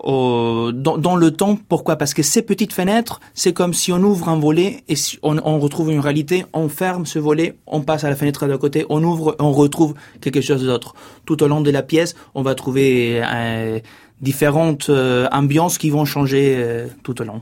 dans, 0.03 0.71
le 1.17 1.31
temps. 1.31 1.57
Pourquoi? 1.67 1.97
Parce 1.97 2.13
que 2.13 2.23
ces 2.23 2.41
petites 2.41 2.73
fenêtres, 2.73 3.19
c'est 3.33 3.53
comme 3.53 3.73
si 3.73 3.91
on 3.91 4.01
ouvre 4.01 4.29
un 4.29 4.39
volet 4.39 4.83
et 4.87 4.95
on, 5.23 5.59
retrouve 5.59 5.91
une 5.91 5.99
réalité, 5.99 6.45
on 6.53 6.69
ferme 6.69 7.05
ce 7.05 7.19
volet, 7.19 7.55
on 7.67 7.81
passe 7.81 8.03
à 8.03 8.09
la 8.09 8.15
fenêtre 8.15 8.47
de 8.47 8.55
côté, 8.55 8.85
on 8.89 9.03
ouvre, 9.03 9.35
on 9.39 9.51
retrouve 9.51 9.95
quelque 10.21 10.41
chose 10.41 10.65
d'autre. 10.65 10.95
Tout 11.25 11.43
au 11.43 11.47
long 11.47 11.61
de 11.61 11.71
la 11.71 11.83
pièce, 11.83 12.15
on 12.33 12.41
va 12.41 12.55
trouver 12.55 13.21
euh, 13.23 13.79
différentes 14.21 14.89
ambiances 15.31 15.77
qui 15.77 15.89
vont 15.89 16.05
changer 16.05 16.85
tout 17.03 17.21
au 17.21 17.25
long. 17.25 17.41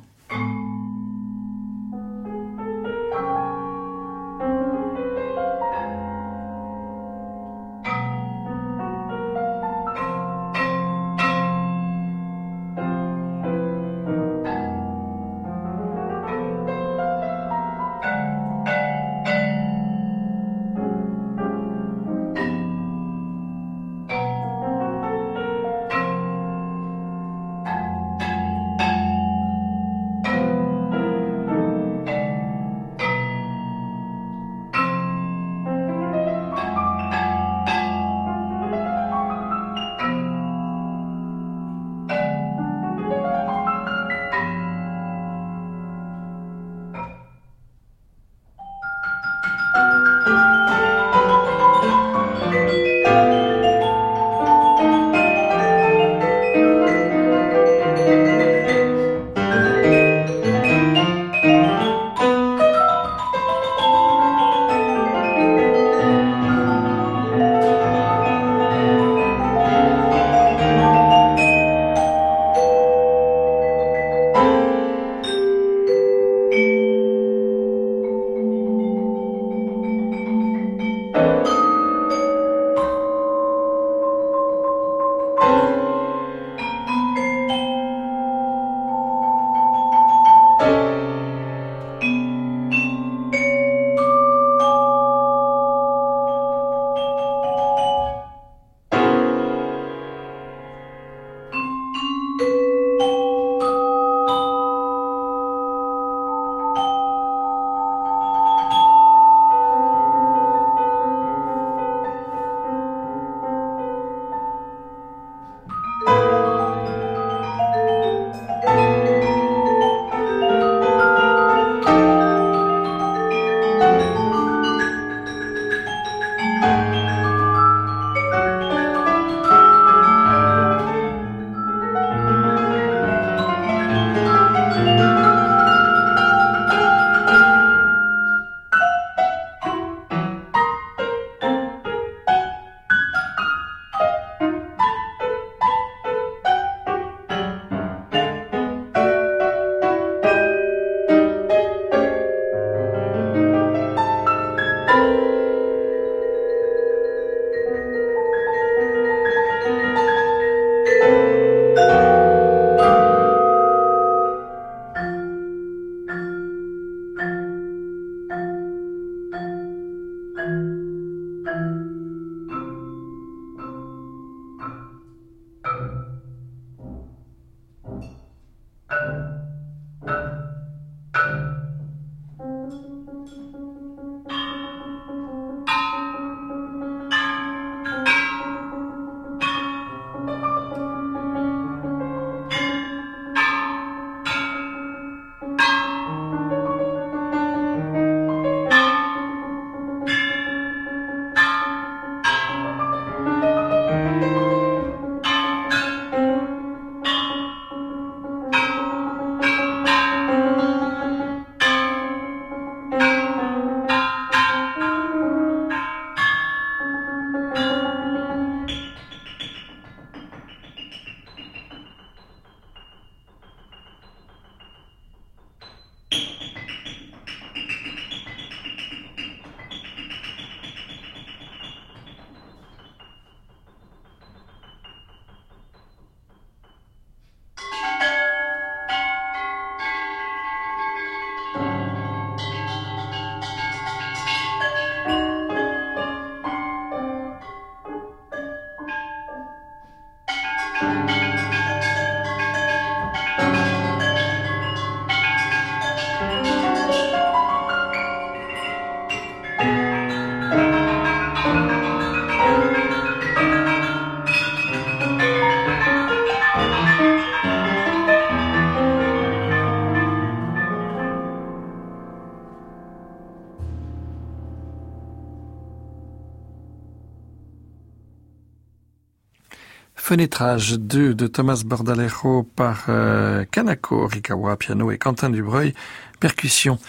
Fenêtrage 280.07 280.79
2 280.79 281.13
de 281.15 281.27
Thomas 281.27 281.63
Bordalejo 281.65 282.43
par 282.55 282.85
euh, 282.87 283.43
Kanako 283.51 284.07
Rikawa, 284.07 284.55
piano 284.55 284.89
et 284.89 284.97
Quentin 284.97 285.29
Dubreuil, 285.29 285.73
percussion. 286.21 286.79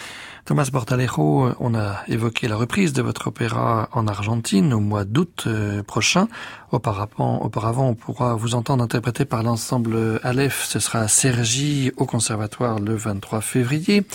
Thomas 0.48 0.70
Bordalejo, 0.72 1.52
on 1.60 1.74
a 1.74 1.98
évoqué 2.08 2.48
la 2.48 2.56
reprise 2.56 2.94
de 2.94 3.02
votre 3.02 3.26
opéra 3.26 3.90
en 3.92 4.06
Argentine 4.06 4.72
au 4.72 4.80
mois 4.80 5.04
d'août 5.04 5.44
euh, 5.46 5.82
prochain. 5.82 6.26
Auparavant, 6.72 7.42
auparavant, 7.42 7.90
on 7.90 7.94
pourra 7.94 8.34
vous 8.34 8.54
entendre 8.54 8.82
interpréter 8.82 9.26
par 9.26 9.42
l'ensemble 9.42 10.18
Aleph. 10.22 10.64
Ce 10.64 10.78
sera 10.78 11.00
à 11.00 11.08
Cergy 11.08 11.92
au 11.98 12.06
Conservatoire 12.06 12.78
le 12.78 12.94
23 12.94 13.42
février. 13.42 14.06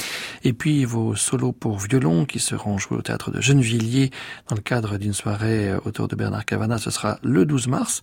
Et 0.43 0.53
puis 0.53 0.85
vos 0.85 1.15
solos 1.15 1.51
pour 1.51 1.77
violon 1.77 2.25
qui 2.25 2.39
seront 2.39 2.79
joués 2.79 2.97
au 2.97 3.03
théâtre 3.03 3.29
de 3.29 3.39
Gennevilliers 3.39 4.09
dans 4.49 4.55
le 4.55 4.61
cadre 4.61 4.97
d'une 4.97 5.13
soirée 5.13 5.71
autour 5.85 6.07
de 6.07 6.15
Bernard 6.15 6.45
Cavana. 6.45 6.79
Ce 6.79 6.89
sera 6.89 7.19
le 7.21 7.45
12 7.45 7.67
mars. 7.67 8.01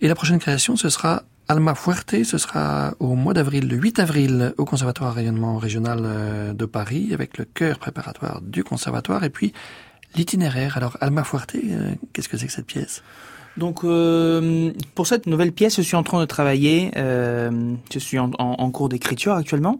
Et 0.00 0.06
la 0.06 0.14
prochaine 0.14 0.38
création, 0.38 0.76
ce 0.76 0.88
sera 0.88 1.24
Alma 1.48 1.74
Fuerte, 1.74 2.22
ce 2.24 2.38
sera 2.38 2.94
au 3.00 3.14
mois 3.14 3.34
d'avril, 3.34 3.68
le 3.68 3.76
8 3.76 3.98
avril, 3.98 4.54
au 4.58 4.64
Conservatoire 4.64 5.12
rayonnement 5.12 5.58
régional 5.58 6.00
euh, 6.04 6.52
de 6.52 6.64
Paris, 6.66 7.10
avec 7.12 7.36
le 7.36 7.44
chœur 7.44 7.78
préparatoire 7.78 8.40
du 8.42 8.64
Conservatoire, 8.64 9.24
et 9.24 9.30
puis 9.30 9.52
l'itinéraire. 10.14 10.76
Alors, 10.76 10.96
Alma 11.00 11.24
Fuerte, 11.24 11.56
euh, 11.56 11.90
qu'est-ce 12.12 12.28
que 12.28 12.36
c'est 12.36 12.46
que 12.46 12.52
cette 12.52 12.66
pièce? 12.66 13.02
Donc 13.58 13.84
euh, 13.84 14.72
pour 14.94 15.06
cette 15.06 15.26
nouvelle 15.26 15.52
pièce, 15.52 15.76
je 15.76 15.82
suis 15.82 15.96
en 15.96 16.02
train 16.02 16.20
de 16.20 16.24
travailler. 16.24 16.90
Je 16.94 17.98
suis 17.98 18.18
en, 18.18 18.70
cours 18.70 18.88
d'écriture 18.88 19.34
actuellement. 19.34 19.76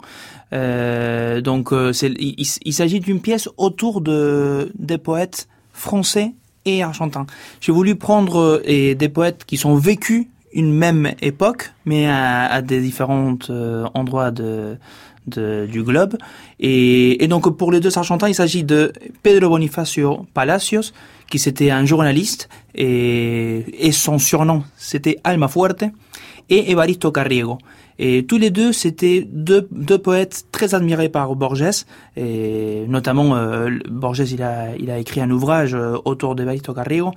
Donc 0.50 1.70
il, 1.72 2.72
s'agit 2.74 3.00
d'une 3.00 3.22
pièce 3.22 3.48
autour 3.56 4.02
de 4.02 4.70
des 4.74 4.98
poètes 4.98 5.48
français 5.72 6.34
et 6.66 6.82
argentins. 6.82 7.24
J'ai 7.62 7.72
voulu 7.72 7.96
prendre 7.96 8.60
des 8.66 9.08
poètes 9.08 9.46
qui 9.46 9.56
sont 9.56 9.74
vécus 9.74 10.26
une 10.54 10.72
même 10.72 11.12
époque, 11.20 11.72
mais 11.84 12.06
à, 12.06 12.46
à 12.46 12.62
des 12.62 12.80
différents 12.80 13.36
euh, 13.50 13.84
endroits 13.94 14.30
de, 14.30 14.76
de, 15.26 15.66
du 15.70 15.82
globe. 15.82 16.16
Et, 16.60 17.22
et, 17.22 17.28
donc 17.28 17.56
pour 17.56 17.72
les 17.72 17.80
deux 17.80 17.96
Argentins, 17.96 18.28
il 18.28 18.34
s'agit 18.34 18.64
de 18.64 18.92
Pedro 19.22 19.50
Bonifacio 19.50 20.26
Palacios, 20.34 20.92
qui 21.30 21.38
c'était 21.38 21.70
un 21.70 21.86
journaliste, 21.86 22.48
et, 22.74 23.64
et 23.86 23.92
son 23.92 24.18
surnom 24.18 24.64
c'était 24.76 25.18
Alma 25.24 25.48
Fuerte, 25.48 25.84
et 26.48 26.70
Evaristo 26.70 27.10
Carriego. 27.10 27.58
Et 27.98 28.24
tous 28.26 28.38
les 28.38 28.50
deux, 28.50 28.72
c'était 28.72 29.26
deux, 29.30 29.62
poètes 29.98 30.46
très 30.50 30.74
admirés 30.74 31.08
par 31.08 31.34
Borges. 31.36 31.84
Et 32.16 32.84
notamment, 32.88 33.36
euh, 33.36 33.70
Borges, 33.88 34.30
il 34.32 34.42
a, 34.42 34.98
écrit 34.98 35.20
un 35.20 35.30
ouvrage 35.30 35.74
euh, 35.74 35.96
autour 36.04 36.34
de 36.34 36.44
Benito 36.44 36.72
Carrillo. 36.74 37.12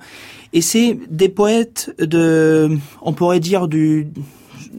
Et 0.52 0.60
c'est 0.60 0.98
des 1.10 1.28
poètes 1.28 1.92
de, 1.98 2.78
on 3.02 3.12
pourrait 3.12 3.40
dire 3.40 3.68
du, 3.68 4.08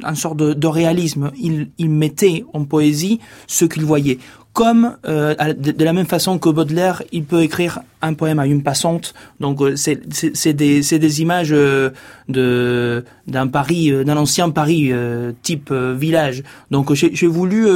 un 0.03 0.15
sort 0.15 0.35
de, 0.35 0.67
réalisme. 0.67 1.31
Il 1.37 1.89
mettait 1.89 2.45
en 2.53 2.63
poésie 2.63 3.19
ce 3.47 3.65
qu'il 3.65 3.83
voyait 3.83 4.19
comme 4.57 4.97
euh, 5.07 5.35
de, 5.53 5.83
la 5.83 5.93
même 5.93 6.07
façon 6.07 6.39
que 6.39 6.49
Baudelaire, 6.49 7.03
il 7.11 7.25
peut 7.25 7.43
écrire 7.43 7.81
un 8.01 8.15
poème 8.15 8.39
à 8.39 8.47
une 8.47 8.63
passante. 8.63 9.13
Donc 9.39 9.61
euh, 9.61 9.75
c'est 9.75 10.53
des 10.53 10.81
des 10.81 11.21
images 11.21 11.51
euh, 11.51 11.91
de 12.27 13.05
d'un 13.27 13.45
Paris, 13.45 13.91
d'un 14.03 14.17
ancien 14.17 14.49
Paris 14.49 14.91
type 15.43 15.71
village. 15.71 16.41
Donc 16.71 16.91
j'ai 16.95 17.27
voulu 17.27 17.67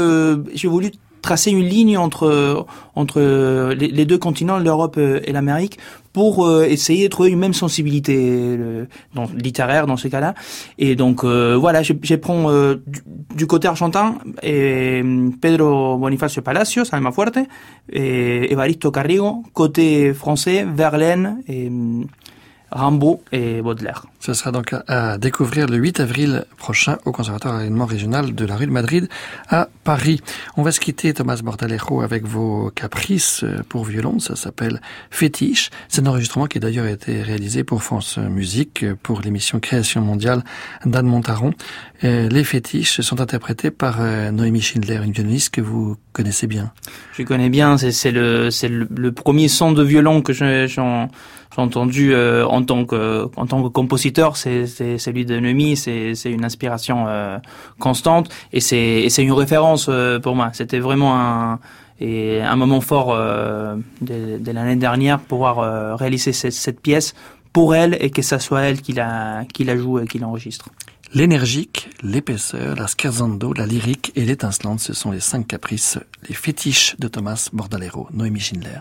j'ai 0.56 0.68
voulu 0.68 0.90
tracer 1.22 1.52
une 1.52 1.64
ligne 1.64 1.98
entre 1.98 2.66
entre 2.96 3.22
les, 3.74 4.06
deux 4.06 4.18
continents, 4.18 4.60
l'Europe 4.60 4.98
et 4.98 5.32
l'Amérique, 5.32 5.80
pour 6.12 6.46
euh, 6.46 6.66
essayer 6.66 7.06
de 7.06 7.10
trouver 7.10 7.30
une 7.30 7.40
même 7.40 7.54
sensibilité 7.54 8.58
littéraire 9.36 9.88
dans 9.88 9.96
ces 9.96 10.10
cas-là. 10.10 10.34
Et 10.78 10.96
donc 10.96 11.24
voilà, 11.24 11.84
je, 11.84 11.94
je 12.02 12.16
prends 12.16 12.52
du, 13.36 13.48
côté 13.48 13.68
argentin 13.68 14.18
et 14.44 15.02
Pedro 15.40 15.98
Bonifacio 15.98 16.42
Palacios, 16.42 16.84
Alma 16.92 17.12
Fuerte, 17.12 17.40
et 17.92 18.52
Evaristo 18.52 18.92
Carrigo, 18.92 19.44
côté 19.54 20.14
français, 20.14 20.66
Verlaine 20.66 21.42
et 21.48 21.72
Rimbaud 22.72 23.24
et 23.32 23.62
Baudelaire. 23.62 24.06
Ce 24.20 24.34
sera 24.34 24.52
donc 24.52 24.76
à 24.88 25.18
découvrir 25.18 25.68
le 25.68 25.78
8 25.78 26.00
avril 26.00 26.46
prochain 26.58 26.98
au 27.06 27.12
Conservatoire 27.12 27.56
alignement 27.56 27.86
régional 27.86 28.36
de 28.36 28.46
la 28.46 28.56
rue 28.56 28.68
de 28.68 28.72
Madrid 28.72 29.10
à 29.50 29.68
Paris. 29.84 30.22
On 30.58 30.64
va 30.64 30.72
se 30.72 30.80
quitter, 30.80 31.14
Thomas 31.14 31.42
Bordalejo, 31.44 32.02
avec 32.02 32.26
vos 32.26 32.70
caprices 32.70 33.44
pour 33.68 33.84
violon. 33.86 34.20
Ça 34.20 34.36
s'appelle 34.36 34.80
Fétiche. 35.10 35.70
C'est 35.90 36.02
un 36.02 36.08
enregistrement 36.08 36.46
qui 36.46 36.60
a 36.60 36.62
d'ailleurs 36.62 36.86
été 36.86 37.22
réalisé 37.22 37.64
pour 37.64 37.82
France 37.84 38.18
Musique, 38.18 38.86
pour 39.02 39.22
l'émission 39.22 39.60
Création 39.60 40.02
mondiale 40.02 40.44
d'Anne 40.86 41.08
Montaron. 41.08 41.54
Les 42.04 42.44
fétiches 42.44 43.02
sont 43.02 43.22
interprétés 43.22 43.70
par 43.70 43.98
euh, 44.00 44.32
Noémie 44.32 44.62
Schindler, 44.62 45.00
une 45.04 45.12
violoniste 45.12 45.54
que 45.54 45.62
vous 45.62 45.98
connaissez 46.14 46.48
bien. 46.48 46.72
Je 47.14 47.24
connais 47.24 47.50
bien, 47.50 47.78
c'est 47.78 48.12
le, 48.12 48.50
le, 48.64 48.88
le 48.90 49.12
premier 49.12 49.48
son 49.48 49.72
de 49.72 49.84
violon 49.84 50.22
que 50.22 50.34
j'en 50.34 51.10
j'ai 51.56 51.62
entendu 51.62 52.14
euh, 52.14 52.46
en 52.46 52.64
tant 52.64 52.86
que 52.86 53.30
en 53.36 53.46
tant 53.46 53.62
que 53.62 53.68
compositeur, 53.68 54.38
c'est 54.38 54.68
celui 54.68 55.26
de 55.26 55.40
Noémie, 55.40 55.76
c'est 55.76 56.14
une 56.26 56.46
inspiration 56.46 57.06
euh, 57.08 57.38
constante 57.80 58.30
et 58.54 58.62
c'est 58.62 59.08
c'est 59.10 59.24
une 59.24 59.34
référence 59.34 59.88
euh, 59.90 60.20
pour 60.20 60.36
moi. 60.36 60.52
C'était 60.54 60.80
vraiment 60.80 61.20
un 61.20 61.60
et 62.00 62.42
un 62.42 62.56
moment 62.56 62.82
fort 62.82 63.16
de, 63.16 64.38
de 64.40 64.52
l'année 64.52 64.76
dernière 64.76 65.20
pouvoir 65.20 66.00
réaliser 66.00 66.34
cette, 66.34 66.54
cette, 66.54 66.82
pièce 66.82 67.14
pour 67.54 67.76
elle 67.76 67.96
et 68.00 68.10
que 68.10 68.24
ça 68.24 68.40
soit 68.40 68.62
elle 68.62 68.82
qui 68.82 68.94
la 68.94 69.46
qui 69.54 69.66
la 69.66 69.78
joue 69.78 70.00
et 70.00 70.08
qui 70.08 70.18
l'enregistre. 70.18 70.70
L'énergique, 71.14 71.90
l'épaisseur, 72.02 72.76
la 72.76 72.88
scherzando, 72.88 73.54
la 73.54 73.68
lyrique 73.68 74.14
et 74.16 74.26
l'étincelante, 74.26 74.80
ce 74.80 74.94
sont 74.94 75.12
les 75.12 75.20
cinq 75.20 75.46
caprices, 75.46 76.00
les 76.28 76.34
fétiches 76.34 76.96
de 76.98 77.08
Thomas 77.08 77.50
Bordalero, 77.54 78.08
Noémie 78.14 78.40
Schindler. 78.40 78.80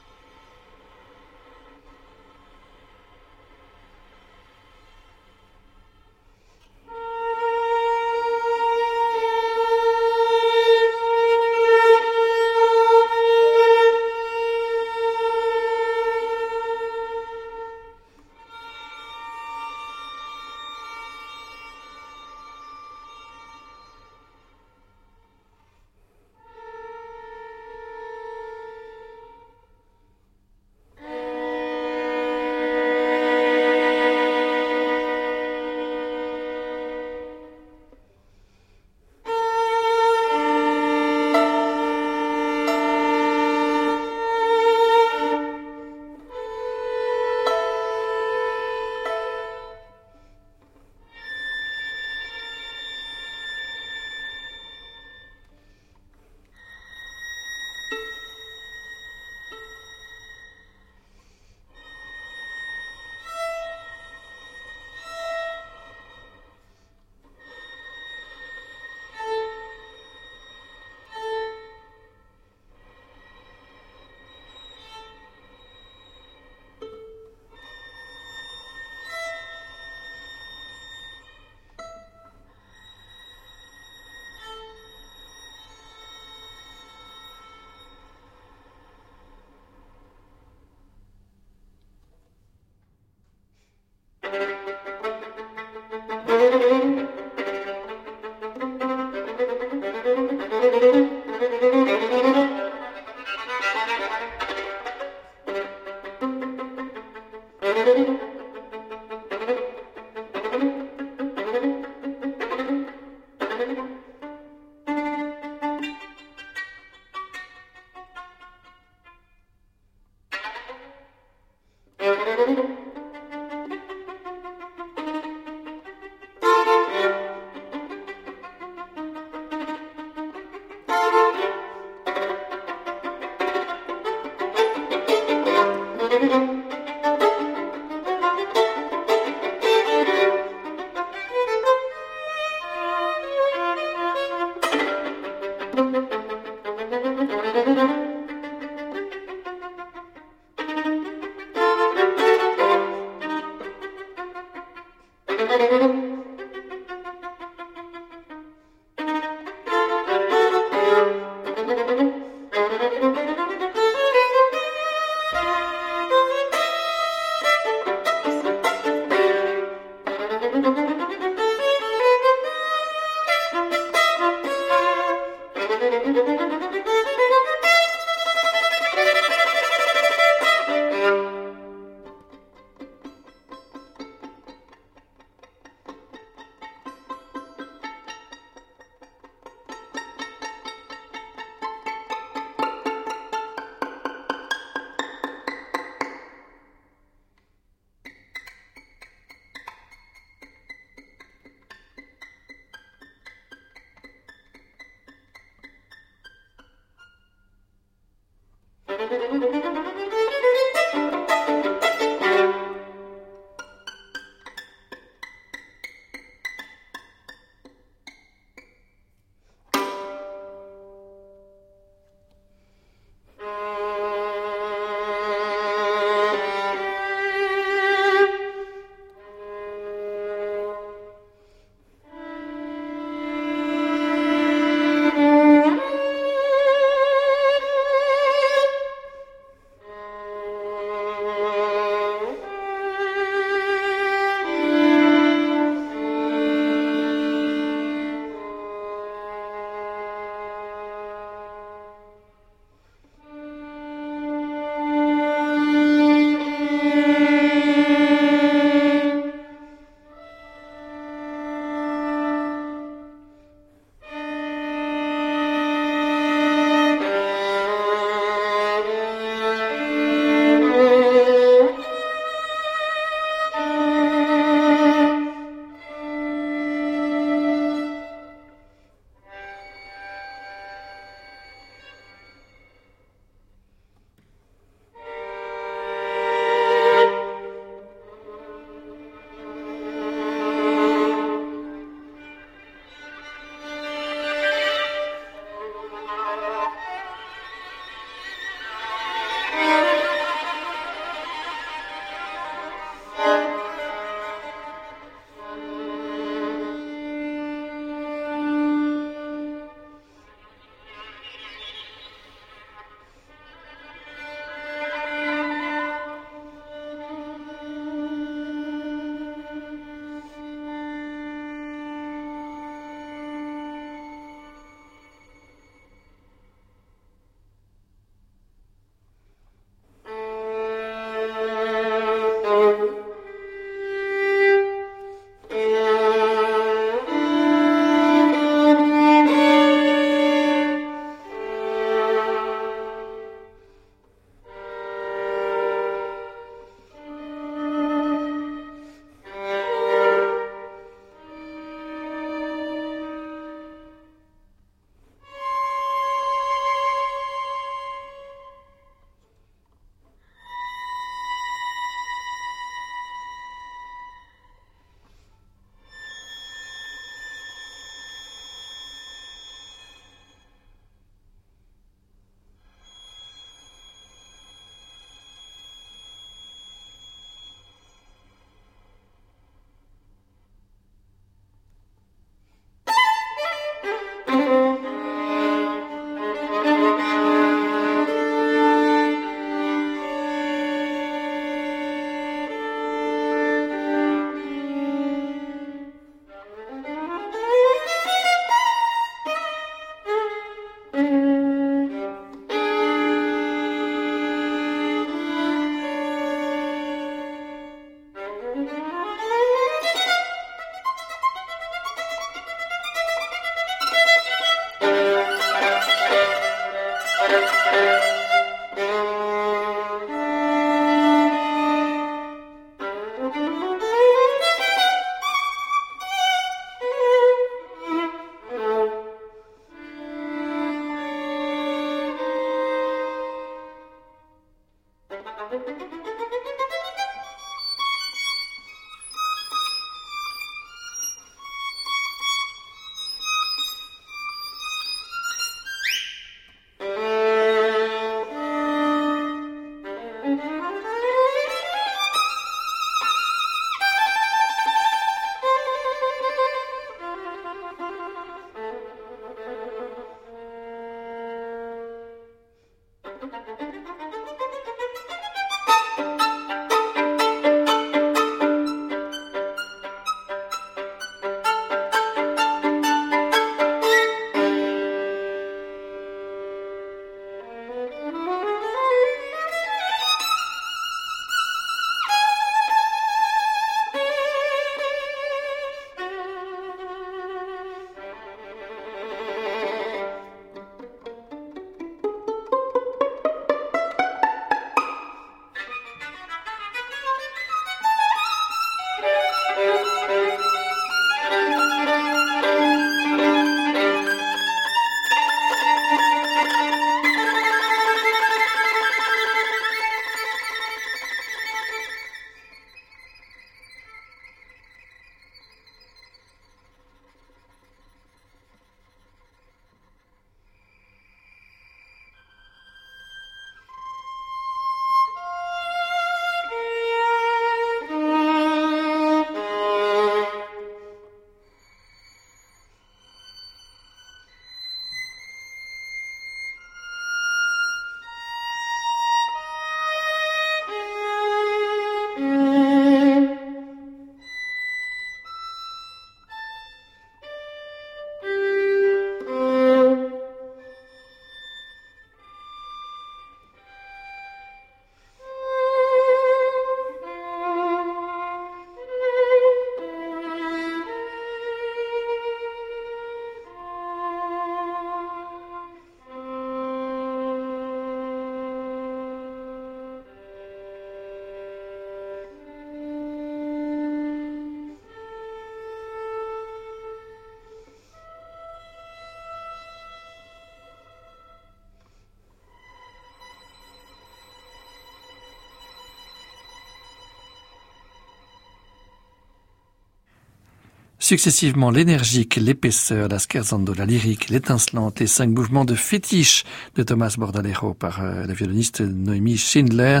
Successivement 591.08 591.70
l'énergique, 591.70 592.36
l'épaisseur, 592.36 593.08
la 593.08 593.18
scherzando, 593.18 593.72
la 593.72 593.86
lyrique, 593.86 594.28
l'étincelante, 594.28 595.00
les 595.00 595.06
cinq 595.06 595.30
mouvements 595.30 595.64
de 595.64 595.74
fétiche 595.74 596.44
de 596.74 596.82
Thomas 596.82 597.14
Bordalero 597.16 597.72
par 597.72 598.02
euh, 598.02 598.26
la 598.26 598.34
violoniste 598.34 598.82
Noémie 598.82 599.38
Schindler, 599.38 600.00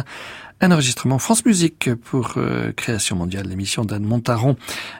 un 0.60 0.72
enregistrement 0.72 1.18
France 1.18 1.44
Musique 1.44 1.94
pour 1.94 2.34
euh, 2.36 2.72
Création 2.72 3.16
Mondiale, 3.16 3.46
l'émission 3.46 3.84
d'Anne 3.84 4.04
Montaron. 4.04 4.56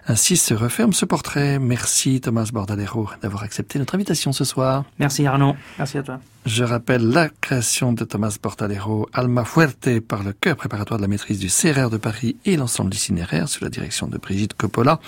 Ainsi 0.06 0.36
se 0.36 0.54
referme 0.54 0.92
ce 0.92 1.04
portrait. 1.04 1.58
Merci 1.58 2.20
Thomas 2.20 2.48
Bordalero 2.52 3.08
d'avoir 3.22 3.42
accepté 3.42 3.78
notre 3.78 3.94
invitation 3.94 4.32
ce 4.32 4.44
soir. 4.44 4.84
Merci 4.98 5.26
Arnaud. 5.26 5.56
Merci 5.78 5.98
à 5.98 6.02
toi. 6.02 6.20
Je 6.46 6.64
rappelle 6.64 7.06
la 7.06 7.28
création 7.28 7.92
de 7.92 8.04
Thomas 8.04 8.34
Bordalero, 8.42 9.06
Alma 9.12 9.44
Fuerte, 9.44 10.00
par 10.00 10.22
le 10.22 10.32
chœur 10.32 10.56
préparatoire 10.56 10.98
de 10.98 11.02
la 11.02 11.08
maîtrise 11.08 11.38
du 11.38 11.48
CRR 11.48 11.90
de 11.90 11.98
Paris 11.98 12.36
et 12.46 12.56
l'ensemble 12.56 12.90
d'itinéraire 12.90 13.50
sous 13.50 13.62
la 13.62 13.68
direction 13.68 14.06
de 14.06 14.16
Brigitte 14.16 14.54
Coppola, 14.54 14.98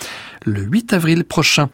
le 0.45 0.61
8 0.61 0.93
avril 0.93 1.23
prochain. 1.23 1.69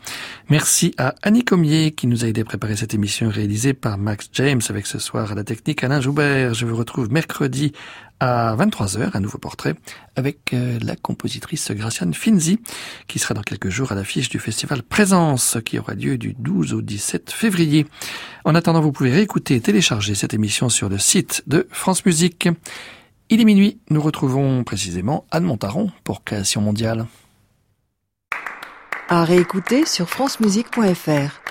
Merci 0.49 0.93
à 0.97 1.15
Annie 1.21 1.43
Comier 1.43 1.91
qui 1.91 2.07
nous 2.07 2.23
a 2.23 2.29
aidé 2.29 2.41
à 2.41 2.45
préparer 2.45 2.77
cette 2.77 2.93
émission 2.93 3.29
réalisée 3.29 3.73
par 3.73 3.97
Max 3.97 4.29
James 4.33 4.61
avec 4.69 4.87
ce 4.87 4.99
soir 4.99 5.33
à 5.33 5.35
la 5.35 5.43
technique 5.43 5.83
Alain 5.83 5.99
Joubert. 5.99 6.53
Je 6.53 6.65
vous 6.65 6.75
retrouve 6.75 7.11
mercredi 7.11 7.73
à 8.19 8.55
23h, 8.55 9.11
un 9.13 9.19
nouveau 9.19 9.37
portrait 9.37 9.75
avec 10.15 10.53
euh, 10.53 10.79
la 10.81 10.95
compositrice 10.95 11.71
Graciane 11.71 12.13
Finzi, 12.13 12.59
qui 13.07 13.19
sera 13.19 13.33
dans 13.33 13.41
quelques 13.41 13.69
jours 13.69 13.91
à 13.91 13.95
l'affiche 13.95 14.29
du 14.29 14.39
festival 14.39 14.83
Présence, 14.83 15.57
qui 15.65 15.77
aura 15.77 15.93
lieu 15.93 16.17
du 16.17 16.35
12 16.37 16.73
au 16.73 16.81
17 16.81 17.31
février. 17.31 17.85
En 18.45 18.55
attendant, 18.55 18.81
vous 18.81 18.91
pouvez 18.91 19.11
réécouter 19.11 19.55
et 19.55 19.61
télécharger 19.61 20.15
cette 20.15 20.33
émission 20.33 20.69
sur 20.69 20.89
le 20.89 20.97
site 20.97 21.43
de 21.47 21.67
France 21.71 22.05
Musique. 22.05 22.49
Il 23.29 23.41
est 23.41 23.45
minuit, 23.45 23.79
nous 23.89 24.01
retrouvons 24.01 24.63
précisément 24.63 25.25
Anne 25.31 25.43
Montaron 25.43 25.91
pour 26.03 26.23
Création 26.23 26.61
mondiale. 26.61 27.05
À 29.09 29.23
réécouter 29.23 29.85
sur 29.85 30.09
francemusique.fr. 30.09 31.46